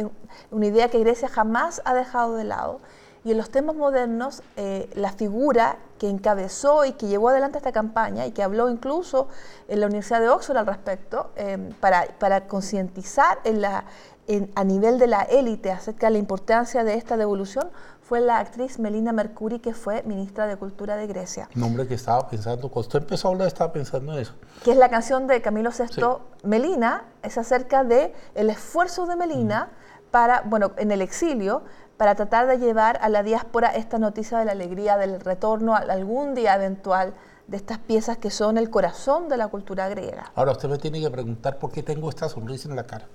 una 0.50 0.66
idea 0.66 0.88
que 0.88 0.98
Grecia 0.98 1.28
jamás 1.28 1.80
ha 1.84 1.94
dejado 1.94 2.34
de 2.34 2.44
lado 2.44 2.80
y 3.24 3.30
en 3.30 3.38
los 3.38 3.50
temas 3.50 3.74
modernos, 3.74 4.42
eh, 4.56 4.90
la 4.94 5.10
figura 5.10 5.78
que 5.98 6.10
encabezó 6.10 6.84
y 6.84 6.92
que 6.92 7.06
llevó 7.06 7.30
adelante 7.30 7.56
esta 7.56 7.72
campaña 7.72 8.26
y 8.26 8.32
que 8.32 8.42
habló 8.42 8.68
incluso 8.68 9.28
en 9.66 9.80
la 9.80 9.86
Universidad 9.86 10.20
de 10.20 10.28
Oxford 10.28 10.58
al 10.58 10.66
respecto, 10.66 11.30
eh, 11.36 11.70
para, 11.80 12.06
para, 12.18 12.46
concientizar 12.46 13.38
a 14.54 14.64
nivel 14.64 14.98
de 14.98 15.06
la 15.06 15.22
élite 15.22 15.70
acerca 15.70 16.08
de 16.08 16.12
la 16.12 16.18
importancia 16.18 16.84
de 16.84 16.94
esta 16.94 17.16
devolución 17.16 17.70
fue 18.02 18.20
la 18.20 18.38
actriz 18.38 18.78
Melina 18.78 19.12
Mercuri, 19.12 19.60
que 19.60 19.72
fue 19.72 20.02
ministra 20.02 20.46
de 20.46 20.56
Cultura 20.56 20.96
de 20.96 21.06
Grecia. 21.06 21.48
Nombre 21.54 21.86
que 21.86 21.94
estaba 21.94 22.28
pensando, 22.28 22.68
cuando 22.68 22.80
usted 22.80 22.98
empezó 23.00 23.28
a 23.28 23.30
hablar 23.32 23.48
estaba 23.48 23.72
pensando 23.72 24.12
en 24.12 24.18
eso. 24.18 24.34
Que 24.62 24.72
es 24.72 24.76
la 24.76 24.90
canción 24.90 25.26
de 25.26 25.40
Camilo 25.40 25.70
VI, 25.70 26.18
Melina, 26.42 27.04
es 27.22 27.38
acerca 27.38 27.82
de 27.82 28.14
el 28.34 28.50
esfuerzo 28.50 29.06
de 29.06 29.16
Melina 29.16 29.70
para, 30.10 30.42
bueno, 30.42 30.72
en 30.76 30.92
el 30.92 31.00
exilio, 31.00 31.62
para 31.96 32.14
tratar 32.14 32.46
de 32.46 32.58
llevar 32.58 32.98
a 33.02 33.08
la 33.08 33.22
diáspora 33.22 33.74
esta 33.74 33.98
noticia 33.98 34.38
de 34.38 34.44
la 34.44 34.52
alegría 34.52 34.96
del 34.96 35.20
retorno 35.20 35.76
algún 35.76 36.34
día 36.34 36.54
eventual 36.54 37.14
de 37.46 37.56
estas 37.56 37.78
piezas 37.78 38.18
que 38.18 38.30
son 38.30 38.58
el 38.58 38.70
corazón 38.70 39.28
de 39.28 39.36
la 39.36 39.48
cultura 39.48 39.88
griega. 39.88 40.30
Ahora 40.34 40.52
usted 40.52 40.68
me 40.68 40.78
tiene 40.78 41.00
que 41.00 41.10
preguntar 41.10 41.58
por 41.58 41.70
qué 41.70 41.82
tengo 41.82 42.08
esta 42.08 42.28
sonrisa 42.28 42.68
en 42.68 42.76
la 42.76 42.86
cara. 42.86 43.06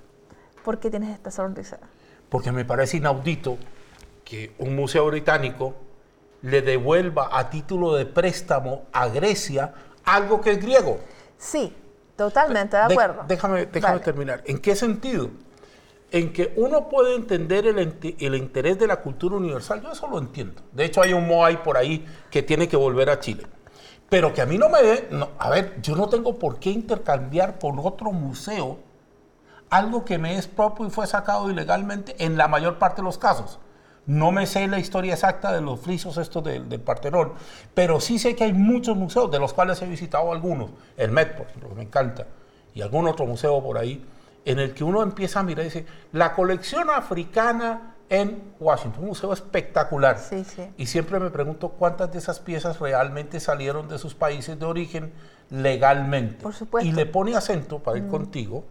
¿Por 0.64 0.78
qué 0.78 0.90
tienes 0.90 1.10
esta 1.10 1.30
sonrisa? 1.30 1.78
Porque 2.28 2.52
me 2.52 2.64
parece 2.64 2.98
inaudito 2.98 3.58
que 4.24 4.54
un 4.58 4.76
museo 4.76 5.06
británico 5.06 5.74
le 6.42 6.62
devuelva 6.62 7.28
a 7.32 7.50
título 7.50 7.94
de 7.94 8.06
préstamo 8.06 8.84
a 8.92 9.08
Grecia 9.08 9.74
algo 10.04 10.40
que 10.40 10.52
es 10.52 10.62
griego. 10.62 11.00
Sí, 11.36 11.74
totalmente 12.16 12.76
de 12.76 12.82
acuerdo. 12.84 13.24
déjame 13.26 13.66
déjame 13.66 14.00
terminar. 14.00 14.42
¿En 14.46 14.58
qué 14.58 14.76
sentido? 14.76 15.30
En 16.12 16.32
que 16.32 16.52
uno 16.56 16.88
puede 16.88 17.14
entender 17.14 17.66
el, 17.66 17.78
el, 17.78 18.34
interés 18.34 18.78
de 18.78 18.86
la 18.86 19.00
cultura 19.00 19.36
universal, 19.36 19.80
yo 19.82 19.92
eso 19.92 20.08
lo 20.08 20.18
entiendo. 20.18 20.60
De 20.72 20.84
hecho, 20.84 21.02
hay 21.02 21.12
un 21.12 21.26
Moai 21.28 21.62
por 21.62 21.76
ahí 21.76 22.04
que 22.30 22.42
tiene 22.42 22.68
que 22.68 22.76
volver 22.76 23.10
a 23.10 23.20
Chile. 23.20 23.46
Pero 24.08 24.34
que 24.34 24.40
a 24.40 24.46
mí 24.46 24.58
no 24.58 24.68
me 24.68 24.82
dé, 24.82 25.08
a 25.38 25.50
ver, 25.50 25.80
yo 25.82 25.94
no 25.94 26.08
tengo 26.08 26.36
por 26.36 26.58
qué 26.58 26.70
intercambiar 26.70 27.60
con 27.60 27.78
otro 27.78 28.10
museo 28.10 28.78
algo 29.70 30.04
que 30.04 30.18
me 30.18 30.36
es 30.36 30.48
propio 30.48 30.86
y 30.86 30.90
fue 30.90 31.06
sacado 31.06 31.48
ilegalmente 31.48 32.16
en 32.18 32.36
la 32.36 32.48
mayor 32.48 32.78
parte 32.78 33.02
de 33.02 33.04
los 33.04 33.18
casos. 33.18 33.60
No 34.06 34.32
me 34.32 34.46
sé 34.46 34.66
la 34.66 34.80
historia 34.80 35.14
exacta 35.14 35.52
de 35.52 35.60
los 35.60 35.78
frisos 35.78 36.18
estos 36.18 36.42
del, 36.42 36.68
del 36.68 36.80
Partenón, 36.80 37.34
pero 37.72 38.00
sí 38.00 38.18
sé 38.18 38.34
que 38.34 38.44
hay 38.44 38.52
muchos 38.52 38.96
museos, 38.96 39.30
de 39.30 39.38
los 39.38 39.52
cuales 39.52 39.80
he 39.82 39.86
visitado 39.86 40.32
algunos, 40.32 40.70
el 40.96 41.12
Met, 41.12 41.36
por 41.36 41.46
ejemplo, 41.46 41.68
que 41.68 41.74
me 41.76 41.82
encanta, 41.82 42.26
y 42.74 42.82
algún 42.82 43.06
otro 43.06 43.26
museo 43.26 43.62
por 43.62 43.78
ahí, 43.78 44.04
en 44.44 44.58
el 44.58 44.74
que 44.74 44.84
uno 44.84 45.02
empieza 45.02 45.40
a 45.40 45.42
mirar 45.42 45.64
y 45.64 45.68
dice, 45.68 45.86
la 46.12 46.34
colección 46.34 46.90
africana 46.90 47.94
en 48.08 48.54
Washington, 48.58 49.02
un 49.02 49.08
museo 49.10 49.32
espectacular. 49.32 50.18
Sí, 50.18 50.44
sí. 50.44 50.68
Y 50.76 50.86
siempre 50.86 51.20
me 51.20 51.30
pregunto 51.30 51.68
cuántas 51.70 52.12
de 52.12 52.18
esas 52.18 52.40
piezas 52.40 52.80
realmente 52.80 53.38
salieron 53.38 53.88
de 53.88 53.98
sus 53.98 54.14
países 54.14 54.58
de 54.58 54.66
origen 54.66 55.12
legalmente. 55.50 56.42
Por 56.42 56.52
supuesto. 56.52 56.88
Y 56.88 56.92
le 56.92 57.06
pone 57.06 57.36
acento, 57.36 57.78
para 57.78 57.98
ir 57.98 58.04
Mm, 58.04 58.10
contigo, 58.10 58.64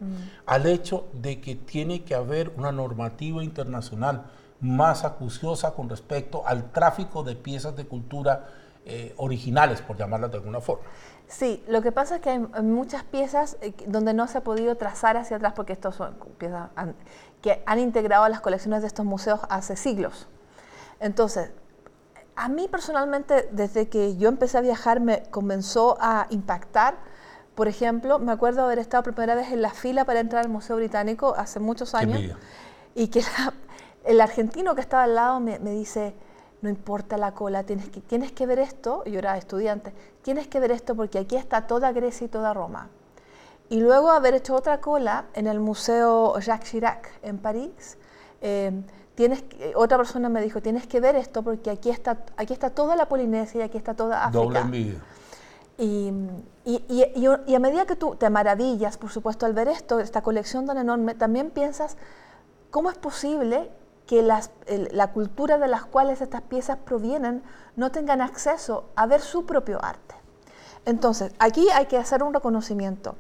al 0.46 0.66
hecho 0.66 1.08
de 1.14 1.40
que 1.40 1.56
tiene 1.56 2.04
que 2.04 2.16
haber 2.16 2.52
una 2.58 2.72
normativa 2.72 3.44
internacional 3.44 4.26
más 4.60 5.06
acuciosa 5.06 5.72
con 5.72 5.90
respecto 5.90 6.46
al 6.46 6.72
tráfico 6.72 7.24
de 7.24 7.36
piezas 7.36 7.76
de 7.78 7.86
cultura 7.86 8.50
eh, 8.86 9.14
originales, 9.18 9.82
por 9.82 9.98
llamarlas 9.98 10.32
de 10.32 10.38
alguna 10.38 10.62
forma. 10.62 10.84
Sí, 11.28 11.64
lo 11.68 11.82
que 11.84 11.92
pasa 11.92 12.16
es 12.16 12.22
que 12.22 12.30
hay 12.32 12.40
muchas 12.40 13.04
piezas 13.04 13.58
eh, 13.62 13.74
donde 13.86 14.14
no 14.14 14.28
se 14.28 14.40
ha 14.40 14.42
podido 14.44 14.76
trazar 14.78 15.16
hacia 15.18 15.38
atrás 15.38 15.54
porque 15.56 15.74
estos 15.74 15.96
son 15.96 16.16
piezas 16.40 16.70
que 17.42 17.62
han 17.66 17.80
integrado 17.80 18.24
a 18.24 18.30
las 18.30 18.42
colecciones 18.42 18.82
de 18.82 18.88
estos 18.88 19.06
museos 19.06 19.40
hace 19.50 19.76
siglos. 19.76 20.28
Entonces, 21.00 21.52
a 22.36 22.50
mí 22.50 22.68
personalmente, 22.68 23.48
desde 23.52 23.90
que 23.90 24.18
yo 24.18 24.30
empecé 24.30 24.58
a 24.58 24.62
viajar, 24.62 25.00
me 25.02 25.24
comenzó 25.30 25.98
a 26.02 26.28
impactar. 26.30 26.96
Por 27.56 27.68
ejemplo, 27.68 28.18
me 28.20 28.32
acuerdo 28.32 28.64
haber 28.64 28.80
estado 28.80 29.04
por 29.04 29.14
primera 29.14 29.36
vez 29.36 29.52
en 29.52 29.62
la 29.62 29.70
fila 29.72 30.06
para 30.06 30.20
entrar 30.22 30.44
al 30.46 30.50
Museo 30.50 30.78
Británico 30.78 31.34
hace 31.38 31.60
muchos 31.60 31.94
años 31.94 32.16
envidia. 32.16 32.38
y 32.96 33.10
que 33.10 33.22
la- 33.22 33.54
el 34.06 34.22
argentino 34.22 34.76
que 34.76 34.82
estaba 34.82 35.04
al 35.04 35.16
lado 35.16 35.40
me, 35.42 35.60
me 35.60 35.72
dice, 35.72 36.16
no 36.62 36.70
importa 36.70 37.18
la 37.18 37.34
cola, 37.34 37.64
tienes 37.64 37.90
que, 37.90 38.02
tienes 38.02 38.32
que 38.32 38.46
ver 38.46 38.60
esto, 38.60 39.04
yo 39.06 39.20
era 39.20 39.38
estudiante, 39.38 39.94
tienes 40.22 40.48
que 40.48 40.60
ver 40.60 40.72
esto 40.72 40.96
porque 40.96 41.20
aquí 41.20 41.36
está 41.36 41.68
toda 41.68 41.92
Grecia 41.92 42.26
y 42.26 42.28
toda 42.28 42.54
Roma. 42.54 42.90
Y 43.70 43.80
luego 43.80 44.10
haber 44.12 44.34
hecho 44.34 44.56
otra 44.56 44.82
cola 44.82 45.26
en 45.34 45.48
el 45.48 45.60
Museo 45.60 46.38
Jacques 46.40 46.72
Chirac 46.72 47.10
en 47.22 47.38
París, 47.38 47.98
eh, 48.42 48.72
tienes, 49.16 49.44
que- 49.44 49.74
otra 49.76 49.98
persona 49.98 50.28
me 50.28 50.42
dijo, 50.42 50.62
tienes 50.62 50.88
que 50.88 51.00
ver 51.00 51.16
esto 51.16 51.44
porque 51.44 51.70
aquí 51.70 51.90
está, 51.90 52.18
aquí 52.36 52.52
está 52.54 52.72
toda 52.72 52.96
la 52.96 53.08
Polinesia 53.08 53.62
y 53.62 53.64
aquí 53.64 53.78
está 53.78 53.94
toda 53.94 54.24
África. 54.26 54.44
Doble 54.44 54.60
envidia. 54.60 55.00
Y, 55.78 56.12
y- 56.66 56.84
y- 56.90 57.04
y- 57.16 57.28
y 57.52 57.56
a 57.56 57.60
medida 57.60 57.86
que 57.86 57.96
tú 57.96 58.16
te 58.16 58.30
maravillas, 58.30 58.98
por 58.98 59.12
supuesto, 59.12 59.46
al 59.46 59.54
ver 59.54 59.70
esto, 59.70 60.00
esta 60.02 60.22
colección 60.22 60.66
tan 60.66 60.78
enorme, 60.78 61.16
también 61.16 61.52
piensas, 61.52 61.96
¿cómo 62.70 62.90
es 62.90 62.98
posible 62.98 63.70
que 64.10 64.24
las- 64.24 64.50
la 64.92 65.12
cultura 65.12 65.60
de 65.60 65.68
las 65.68 65.86
cuales 65.86 66.20
estas 66.20 66.42
piezas 66.42 66.78
provienen 66.84 67.44
no 67.76 67.92
tengan 67.92 68.22
acceso 68.22 68.86
a 68.96 69.06
ver 69.06 69.22
su 69.22 69.46
propio 69.46 69.78
arte? 69.86 70.16
Entonces, 70.86 71.32
aquí 71.38 71.70
hay 71.70 71.86
que 71.86 71.96
hacer 72.00 72.24
un 72.24 72.34
reconocimiento. 72.34 73.14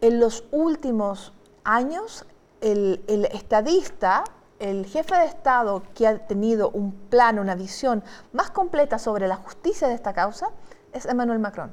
En 0.00 0.18
los 0.18 0.42
últimos 0.50 1.32
años, 1.62 2.26
el, 2.60 3.04
el 3.06 3.26
estadista, 3.26 4.24
el 4.58 4.84
jefe 4.84 5.14
de 5.14 5.26
Estado 5.26 5.84
que 5.94 6.08
ha 6.08 6.26
tenido 6.26 6.70
un 6.70 6.90
plan, 6.90 7.38
una 7.38 7.54
visión 7.54 8.02
más 8.32 8.50
completa 8.50 8.98
sobre 8.98 9.28
la 9.28 9.36
justicia 9.36 9.86
de 9.86 9.94
esta 9.94 10.12
causa, 10.12 10.48
es 10.92 11.06
Emmanuel 11.06 11.38
Macron, 11.38 11.72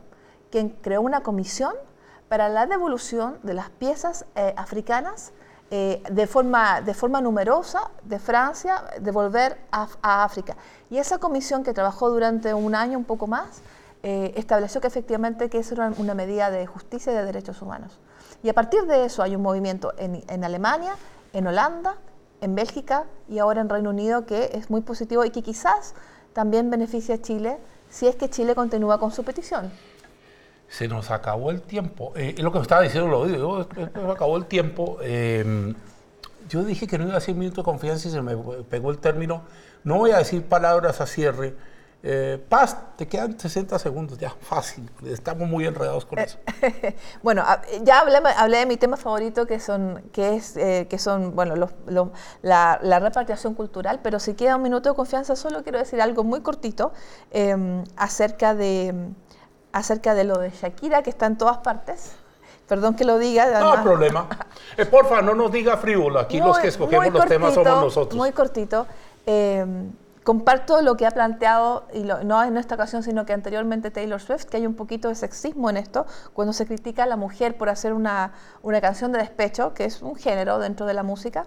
quien 0.51 0.69
creó 0.69 1.01
una 1.01 1.21
comisión 1.21 1.73
para 2.27 2.49
la 2.49 2.67
devolución 2.67 3.39
de 3.41 3.55
las 3.55 3.71
piezas 3.71 4.25
eh, 4.35 4.53
africanas 4.57 5.33
eh, 5.71 6.01
de, 6.09 6.27
forma, 6.27 6.81
de 6.81 6.93
forma 6.93 7.21
numerosa 7.21 7.91
de 8.03 8.19
Francia, 8.19 8.83
devolver 8.99 9.57
a, 9.71 9.87
a 10.01 10.23
África. 10.23 10.55
Y 10.89 10.97
esa 10.97 11.19
comisión 11.19 11.63
que 11.63 11.73
trabajó 11.73 12.09
durante 12.09 12.53
un 12.53 12.75
año, 12.75 12.97
un 12.97 13.05
poco 13.05 13.27
más, 13.27 13.61
eh, 14.01 14.33
estableció 14.37 14.79
que 14.79 14.87
efectivamente 14.87 15.49
que 15.49 15.59
eso 15.59 15.73
era 15.73 15.91
una 15.97 16.13
medida 16.13 16.49
de 16.49 16.65
justicia 16.65 17.11
y 17.11 17.15
de 17.15 17.25
derechos 17.25 17.61
humanos. 17.61 17.99
Y 18.41 18.49
a 18.49 18.53
partir 18.53 18.83
de 18.83 19.05
eso 19.05 19.21
hay 19.21 19.35
un 19.35 19.41
movimiento 19.41 19.93
en, 19.97 20.23
en 20.27 20.43
Alemania, 20.43 20.95
en 21.33 21.45
Holanda, 21.45 21.97
en 22.39 22.55
Bélgica 22.55 23.05
y 23.27 23.39
ahora 23.39 23.59
en 23.59 23.67
Reino 23.67 23.89
Unido 23.89 24.25
que 24.25 24.51
es 24.53 24.69
muy 24.69 24.81
positivo 24.81 25.25
y 25.25 25.31
que 25.31 25.43
quizás 25.43 25.93
también 26.31 26.69
beneficia 26.69 27.15
a 27.15 27.21
Chile 27.21 27.57
si 27.89 28.07
es 28.07 28.15
que 28.15 28.29
Chile 28.29 28.55
continúa 28.55 28.99
con 28.99 29.11
su 29.11 29.23
petición. 29.23 29.69
Se 30.69 30.87
nos 30.87 31.09
acabó 31.11 31.51
el 31.51 31.61
tiempo. 31.61 32.13
Eh, 32.15 32.35
es 32.37 32.43
lo 32.43 32.51
que 32.51 32.59
me 32.59 32.63
estaba 32.63 32.81
diciendo, 32.81 33.09
lo 33.09 33.25
digo, 33.25 33.67
se 33.73 33.99
nos 33.99 34.15
acabó 34.15 34.37
el 34.37 34.45
tiempo. 34.45 34.97
Eh, 35.01 35.73
yo 36.47 36.63
dije 36.63 36.87
que 36.87 36.97
no 36.97 37.05
iba 37.05 37.13
a 37.13 37.19
decir 37.19 37.35
minuto 37.35 37.61
de 37.61 37.65
confianza 37.65 38.07
y 38.07 38.11
se 38.11 38.21
me 38.21 38.35
pegó 38.69 38.91
el 38.91 38.99
término. 38.99 39.43
No 39.83 39.97
voy 39.97 40.11
a 40.11 40.17
decir 40.17 40.43
palabras 40.43 41.01
a 41.01 41.07
cierre. 41.07 41.55
Eh, 42.01 42.41
Paz, 42.47 42.77
te 42.95 43.07
quedan 43.09 43.37
60 43.37 43.77
segundos, 43.77 44.17
ya, 44.17 44.29
fácil. 44.41 44.89
Estamos 45.05 45.49
muy 45.49 45.65
enredados 45.65 46.05
con 46.05 46.17
eso. 46.19 46.37
bueno, 47.23 47.41
a- 47.45 47.61
ya 47.83 47.99
hablé, 47.99 48.19
hablé 48.37 48.57
de 48.59 48.65
mi 48.67 48.77
tema 48.77 48.95
favorito, 48.95 49.45
que 49.45 49.59
son, 49.59 50.01
que 50.13 50.35
es, 50.35 50.55
eh, 50.55 50.87
que 50.89 50.97
son 50.97 51.35
bueno, 51.35 51.55
los- 51.57 51.73
los- 51.87 52.09
la, 52.41 52.79
la 52.81 52.99
repatriación 52.99 53.53
cultural, 53.53 53.99
pero 54.01 54.19
si 54.19 54.33
queda 54.33 54.55
un 54.55 54.61
minuto 54.61 54.89
de 54.89 54.95
confianza, 54.95 55.35
solo 55.35 55.61
quiero 55.63 55.77
decir 55.79 56.01
algo 56.01 56.23
muy 56.23 56.39
cortito 56.41 56.93
eh, 57.31 57.83
acerca, 57.97 58.55
de, 58.55 58.93
acerca 59.71 60.13
de 60.13 60.23
lo 60.23 60.37
de 60.37 60.49
Shakira, 60.51 61.03
que 61.03 61.09
está 61.09 61.25
en 61.25 61.37
todas 61.37 61.57
partes. 61.59 62.13
Perdón 62.67 62.95
que 62.95 63.03
lo 63.05 63.17
diga. 63.17 63.45
No 63.45 63.51
hay 63.51 63.63
además- 63.63 63.83
problema. 63.83 64.27
Eh, 64.77 64.85
porfa, 64.85 65.21
no 65.21 65.33
nos 65.33 65.51
diga 65.51 65.77
frívolo. 65.77 66.19
Aquí 66.19 66.39
los 66.39 66.49
Muy- 66.49 66.61
que 66.61 66.67
escogemos 66.67 67.05
muy 67.05 67.19
los 67.19 67.25
temas 67.27 67.53
somos 67.53 67.67
cortito, 67.67 67.85
nosotros. 67.85 68.15
Muy 68.17 68.31
cortito. 68.31 68.85
Eh, 69.25 69.65
comparto 70.23 70.81
lo 70.83 70.95
que 70.95 71.07
ha 71.07 71.11
planteado, 71.11 71.85
y 71.93 72.03
lo- 72.03 72.23
no 72.23 72.43
en 72.43 72.57
esta 72.57 72.75
ocasión, 72.75 73.01
sino 73.01 73.25
que 73.25 73.33
anteriormente 73.33 73.89
Taylor 73.89 74.21
Swift, 74.21 74.45
que 74.45 74.57
hay 74.57 74.67
un 74.67 74.75
poquito 74.75 75.07
de 75.07 75.15
sexismo 75.15 75.69
en 75.71 75.77
esto, 75.77 76.05
cuando 76.33 76.53
se 76.53 76.67
critica 76.67 77.03
a 77.03 77.05
la 77.07 77.15
mujer 77.15 77.57
por 77.57 77.69
hacer 77.69 77.93
una, 77.93 78.33
una 78.61 78.79
canción 78.81 79.11
de 79.11 79.17
despecho, 79.19 79.73
que 79.73 79.85
es 79.85 80.03
un 80.03 80.15
género 80.15 80.59
dentro 80.59 80.85
de 80.85 80.93
la 80.93 81.01
música. 81.01 81.45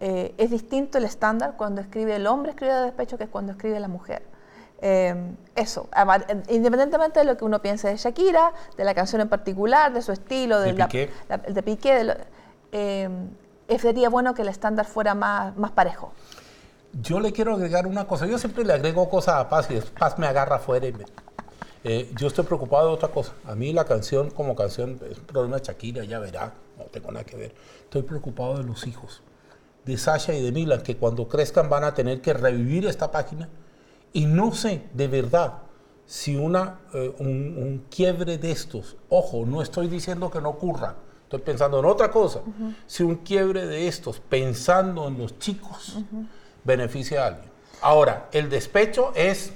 Eh, 0.00 0.34
es 0.38 0.50
distinto 0.50 0.98
el 0.98 1.04
estándar 1.04 1.54
cuando 1.56 1.80
escribe 1.80 2.16
el 2.16 2.26
hombre 2.26 2.50
escribe 2.50 2.74
de 2.74 2.82
despecho 2.82 3.16
que 3.16 3.28
cuando 3.28 3.52
escribe 3.52 3.78
la 3.78 3.88
mujer. 3.88 4.24
Eh, 4.86 5.14
eso, 5.56 5.88
independientemente 6.50 7.20
de 7.20 7.24
lo 7.24 7.38
que 7.38 7.44
uno 7.46 7.62
piense 7.62 7.88
de 7.88 7.96
Shakira, 7.96 8.52
de 8.76 8.84
la 8.84 8.94
canción 8.94 9.22
en 9.22 9.30
particular, 9.30 9.94
de 9.94 10.02
su 10.02 10.12
estilo, 10.12 10.60
De 10.60 10.72
de, 10.74 10.78
la- 10.78 10.88
Piqué. 10.88 11.10
la- 11.26 11.38
de 11.38 11.62
Piqué, 11.62 11.94
de 11.94 12.04
lo- 12.04 12.14
eh, 12.70 13.08
sería 13.80 14.10
bueno 14.10 14.34
que 14.34 14.42
el 14.42 14.48
estándar 14.48 14.84
fuera 14.84 15.14
más, 15.14 15.56
más 15.56 15.70
parejo. 15.70 16.12
Yo 17.00 17.18
le 17.18 17.32
quiero 17.32 17.54
agregar 17.54 17.86
una 17.86 18.06
cosa. 18.06 18.26
Yo 18.26 18.36
siempre 18.36 18.62
le 18.62 18.74
agrego 18.74 19.08
cosas 19.08 19.36
a 19.36 19.48
Paz 19.48 19.70
y 19.70 19.80
Paz 19.98 20.18
me 20.18 20.26
agarra 20.26 20.56
afuera 20.56 20.86
y 20.86 20.92
me... 20.92 21.06
Eh, 21.82 22.10
yo 22.14 22.26
estoy 22.26 22.44
preocupado 22.44 22.88
de 22.88 22.94
otra 22.94 23.08
cosa. 23.08 23.32
A 23.46 23.54
mí 23.54 23.72
la 23.72 23.84
canción 23.86 24.30
como 24.30 24.54
canción 24.54 25.00
es 25.10 25.16
un 25.16 25.24
problema 25.24 25.56
de 25.56 25.62
Shakira, 25.64 26.04
ya 26.04 26.18
verá, 26.18 26.52
no 26.78 26.84
tengo 26.84 27.10
nada 27.10 27.24
que 27.24 27.36
ver. 27.36 27.54
Estoy 27.84 28.02
preocupado 28.02 28.58
de 28.58 28.64
los 28.64 28.86
hijos, 28.86 29.22
de 29.86 29.96
Sasha 29.96 30.34
y 30.34 30.42
de 30.42 30.52
Milan, 30.52 30.82
que 30.82 30.98
cuando 30.98 31.26
crezcan 31.26 31.70
van 31.70 31.84
a 31.84 31.94
tener 31.94 32.20
que 32.20 32.34
revivir 32.34 32.86
esta 32.86 33.10
página. 33.10 33.48
Y 34.14 34.24
no 34.24 34.54
sé, 34.54 34.84
de 34.94 35.08
verdad, 35.08 35.58
si 36.06 36.36
una, 36.36 36.80
eh, 36.94 37.14
un, 37.18 37.28
un 37.58 37.84
quiebre 37.90 38.38
de 38.38 38.52
estos, 38.52 38.96
ojo, 39.08 39.44
no 39.44 39.60
estoy 39.60 39.88
diciendo 39.88 40.30
que 40.30 40.40
no 40.40 40.50
ocurra, 40.50 40.94
estoy 41.24 41.40
pensando 41.40 41.80
en 41.80 41.84
otra 41.84 42.10
cosa. 42.10 42.40
Si 42.86 43.02
un 43.02 43.16
quiebre 43.16 43.66
de 43.66 43.88
estos, 43.88 44.20
pensando 44.20 45.08
en 45.08 45.18
los 45.18 45.38
chicos, 45.40 45.98
beneficia 46.62 47.24
a 47.24 47.26
alguien. 47.26 47.50
Ahora, 47.82 48.28
el 48.30 48.48
despecho 48.48 49.12
es 49.16 49.52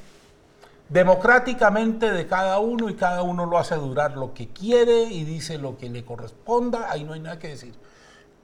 democráticamente 0.88 2.10
de 2.10 2.26
cada 2.26 2.58
uno 2.58 2.90
y 2.90 2.94
cada 2.94 3.22
uno 3.22 3.46
lo 3.46 3.58
hace 3.58 3.76
durar 3.76 4.16
lo 4.16 4.34
que 4.34 4.48
quiere 4.48 5.04
y 5.04 5.24
dice 5.24 5.58
lo 5.58 5.76
que 5.76 5.88
le 5.88 6.04
corresponda, 6.04 6.90
ahí 6.90 7.04
no 7.04 7.12
hay 7.12 7.20
nada 7.20 7.38
que 7.38 7.48
decir. 7.48 7.74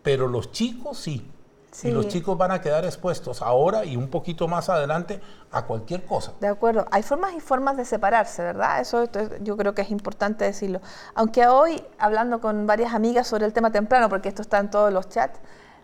Pero 0.03 0.29
los 0.29 0.53
chicos 0.53 0.98
sí. 0.98 1.27
Y 1.82 1.90
los 1.90 2.08
chicos 2.08 2.38
van 2.38 2.52
a 2.52 2.60
quedar 2.60 2.84
expuestos 2.84 3.42
ahora 3.42 3.84
y 3.84 3.96
un 3.96 4.08
poquito 4.08 4.46
más 4.46 4.68
adelante 4.68 5.20
a 5.50 5.66
cualquier 5.66 6.04
cosa. 6.04 6.32
De 6.40 6.46
acuerdo. 6.46 6.87
Hay 6.90 7.02
formas 7.02 7.34
y 7.34 7.40
formas 7.40 7.76
de 7.76 7.84
separarse, 7.84 8.42
¿verdad? 8.42 8.80
Eso 8.80 9.08
yo 9.42 9.56
creo 9.56 9.74
que 9.74 9.82
es 9.82 9.90
importante 9.90 10.44
decirlo. 10.44 10.80
Aunque 11.14 11.46
hoy, 11.46 11.82
hablando 11.98 12.40
con 12.40 12.66
varias 12.66 12.94
amigas 12.94 13.26
sobre 13.26 13.46
el 13.46 13.52
tema 13.52 13.72
temprano, 13.72 14.08
porque 14.08 14.28
esto 14.28 14.42
está 14.42 14.58
en 14.58 14.70
todos 14.70 14.92
los 14.92 15.08
chats, 15.08 15.40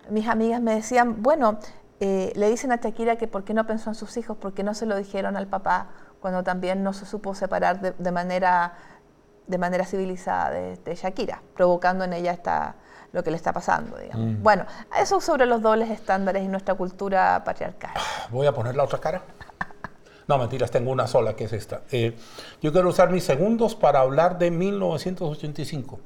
mis 0.08 0.28
amigas 0.28 0.60
me 0.60 0.74
decían, 0.74 1.22
bueno, 1.22 1.58
eh, 1.98 2.32
le 2.34 2.48
dicen 2.48 2.72
a 2.72 2.76
Shakira 2.76 3.16
que 3.16 3.26
por 3.26 3.44
qué 3.44 3.52
no 3.52 3.66
pensó 3.66 3.90
en 3.90 3.94
sus 3.94 4.16
hijos, 4.16 4.36
por 4.36 4.54
qué 4.54 4.62
no 4.62 4.74
se 4.74 4.86
lo 4.86 4.96
dijeron 4.96 5.36
al 5.36 5.46
papá 5.46 5.88
cuando 6.20 6.42
también 6.44 6.82
no 6.82 6.92
se 6.92 7.06
supo 7.06 7.34
separar 7.34 7.80
de, 7.80 8.12
manera, 8.12 8.74
de 9.50 9.58
manera 9.58 9.84
civilizada 9.84 10.50
de, 10.50 10.94
Shakira, 10.94 11.42
provocando 11.54 12.04
en 12.04 12.12
ella 12.12 12.32
esta, 12.32 12.76
lo 13.12 13.24
que 13.24 13.30
le 13.30 13.36
está 13.36 13.52
pasando. 13.52 13.98
Digamos. 13.98 14.38
Mm. 14.38 14.42
Bueno, 14.42 14.64
eso 14.98 15.20
sobre 15.20 15.44
los 15.44 15.60
dobles 15.60 15.90
estándares 15.90 16.44
y 16.44 16.48
nuestra 16.48 16.74
cultura 16.74 17.42
patriarcal. 17.44 17.90
Voy 18.30 18.46
a 18.46 18.52
poner 18.52 18.76
la 18.76 18.84
otra 18.84 18.98
cara. 18.98 19.22
No, 20.28 20.38
mentiras, 20.38 20.70
tengo 20.70 20.92
una 20.92 21.08
sola, 21.08 21.34
que 21.34 21.42
es 21.42 21.52
esta. 21.52 21.80
Eh, 21.90 22.16
yo 22.62 22.70
quiero 22.70 22.90
usar 22.90 23.10
mis 23.10 23.24
segundos 23.24 23.74
para 23.74 23.98
hablar 23.98 24.38
de 24.38 24.52
1985, 24.52 25.98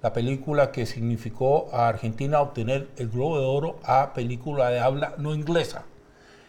la 0.00 0.12
película 0.12 0.70
que 0.70 0.86
significó 0.86 1.68
a 1.72 1.88
Argentina 1.88 2.40
obtener 2.40 2.86
el 2.98 3.08
Globo 3.08 3.40
de 3.40 3.46
Oro 3.46 3.80
a 3.82 4.12
película 4.12 4.68
de 4.68 4.78
habla 4.78 5.14
no 5.18 5.34
inglesa. 5.34 5.86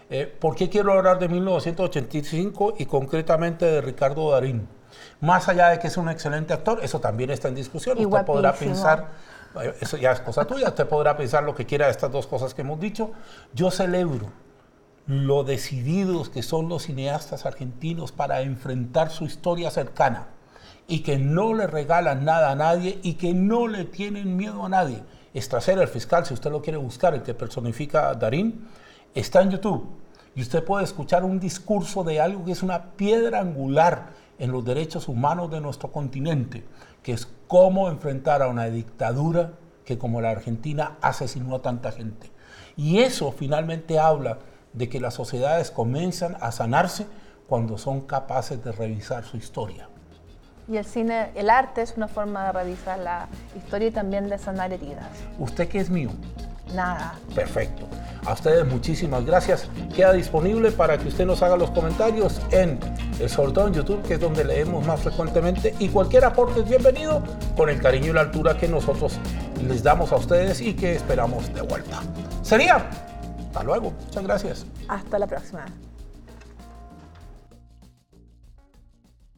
Eh, 0.10 0.34
¿Por 0.40 0.56
qué 0.56 0.70
quiero 0.70 0.94
hablar 0.94 1.18
de 1.18 1.28
1985 1.28 2.76
y 2.78 2.86
concretamente 2.86 3.66
de 3.66 3.82
Ricardo 3.82 4.32
Darín? 4.32 4.68
Más 5.20 5.50
allá 5.50 5.70
de 5.70 5.80
que 5.80 5.88
es 5.88 5.98
un 5.98 6.10
excelente 6.10 6.54
actor, 6.54 6.80
eso 6.84 7.00
también 7.00 7.32
está 7.32 7.48
en 7.48 7.56
discusión. 7.56 7.98
usted 7.98 8.26
podrá 8.26 8.54
pensar, 8.54 9.10
eh, 9.62 9.74
eso 9.82 9.98
ya 9.98 10.12
es 10.12 10.22
cosa 10.22 10.46
tuya, 10.46 10.70
usted 10.70 10.88
podrá 10.88 11.18
pensar 11.18 11.44
lo 11.44 11.56
que 11.56 11.66
quiera 11.66 11.86
de 11.86 11.92
estas 11.92 12.12
dos 12.12 12.28
cosas 12.28 12.54
que 12.54 12.62
hemos 12.62 12.80
dicho. 12.80 13.12
Yo 13.54 13.72
celebro 13.72 14.32
lo 15.08 15.44
decididos 15.44 16.30
que 16.30 16.44
son 16.44 16.70
los 16.70 16.84
cineastas 16.84 17.46
argentinos 17.46 18.12
para 18.12 18.42
enfrentar 18.42 19.12
su 19.12 19.26
historia 19.26 19.70
cercana 19.72 20.28
y 20.88 21.00
que 21.00 21.18
no 21.18 21.54
le 21.54 21.68
regalan 21.68 22.26
nada 22.26 22.52
a 22.52 22.56
nadie 22.56 23.00
y 23.02 23.16
que 23.16 23.34
no 23.34 23.68
le 23.68 23.86
tienen 23.86 24.38
miedo 24.38 24.66
a 24.66 24.70
nadie. 24.70 25.04
Estracer, 25.34 25.80
el 25.80 25.88
fiscal, 25.88 26.26
si 26.26 26.34
usted 26.34 26.52
lo 26.52 26.62
quiere 26.62 26.78
buscar, 26.78 27.14
el 27.14 27.24
que 27.24 27.34
personifica 27.34 28.10
a 28.10 28.14
Darín, 28.14 28.68
está 29.16 29.42
en 29.42 29.52
YouTube 29.52 29.88
y 30.36 30.42
usted 30.42 30.64
puede 30.64 30.84
escuchar 30.84 31.24
un 31.24 31.40
discurso 31.40 32.04
de 32.04 32.20
algo 32.20 32.44
que 32.44 32.52
es 32.52 32.62
una 32.62 32.92
piedra 32.92 33.40
angular 33.40 34.10
en 34.38 34.52
los 34.52 34.66
derechos 34.66 35.08
humanos 35.08 35.50
de 35.50 35.62
nuestro 35.62 35.92
continente, 35.92 36.66
que 37.02 37.14
es 37.14 37.28
cómo 37.48 37.88
enfrentar 37.88 38.42
a 38.42 38.50
una 38.50 38.66
dictadura 38.66 39.54
que 39.86 39.98
como 39.98 40.20
la 40.20 40.32
Argentina 40.32 40.98
asesinó 41.02 41.56
a 41.56 41.62
tanta 41.62 41.94
gente. 41.94 42.30
Y 42.76 43.00
eso 43.00 43.32
finalmente 43.32 43.98
habla 43.98 44.40
de 44.74 44.90
que 44.90 45.00
las 45.00 45.14
sociedades 45.14 45.72
comienzan 45.72 46.36
a 46.42 46.52
sanarse 46.52 47.08
cuando 47.48 47.78
son 47.78 48.02
capaces 48.02 48.62
de 48.62 48.74
revisar 48.74 49.24
su 49.24 49.38
historia. 49.38 49.88
Y 50.68 50.76
el 50.76 50.86
cine, 50.86 51.30
el 51.36 51.50
arte 51.50 51.84
es 51.84 51.96
una 51.96 52.10
forma 52.10 52.48
de 52.48 52.52
revisar 52.52 53.00
la 53.00 53.30
historia 53.56 53.88
y 53.88 53.92
también 53.92 54.28
de 54.28 54.38
sanar 54.38 54.74
heridas. 54.74 55.08
¿Usted 55.40 55.70
qué 55.70 55.80
es 55.80 55.90
mío? 55.90 56.10
Nada. 56.76 57.16
Perfecto. 57.34 57.88
A 58.26 58.34
ustedes 58.34 58.66
muchísimas 58.66 59.24
gracias. 59.26 59.68
Queda 59.96 60.12
disponible 60.14 60.72
para 60.72 60.98
que 60.98 61.08
usted 61.08 61.26
nos 61.26 61.44
haga 61.44 61.56
los 61.58 61.70
comentarios 61.72 62.42
en 62.52 62.80
el 63.20 63.30
sorteo 63.30 63.68
en 63.68 63.74
YouTube, 63.74 64.02
que 64.04 64.16
es 64.16 64.20
donde 64.20 64.44
leemos 64.44 64.86
más 64.86 65.02
frecuentemente. 65.02 65.76
Y 65.80 65.90
cualquier 65.90 66.26
aporte 66.26 66.62
es 66.62 66.68
bienvenido 66.68 67.22
con 67.56 67.70
el 67.70 67.80
cariño 67.80 68.10
y 68.10 68.14
la 68.14 68.22
altura 68.22 68.58
que 68.58 68.68
nosotros 68.68 69.20
les 69.68 69.84
damos 69.84 70.12
a 70.12 70.16
ustedes 70.16 70.60
y 70.60 70.74
que 70.74 70.96
esperamos 70.96 71.54
de 71.54 71.62
vuelta. 71.62 72.02
Sería. 72.42 72.90
Hasta 73.48 73.64
luego. 73.64 73.94
Muchas 74.06 74.24
gracias. 74.24 74.66
Hasta 74.88 75.20
la 75.20 75.28
próxima. 75.28 75.66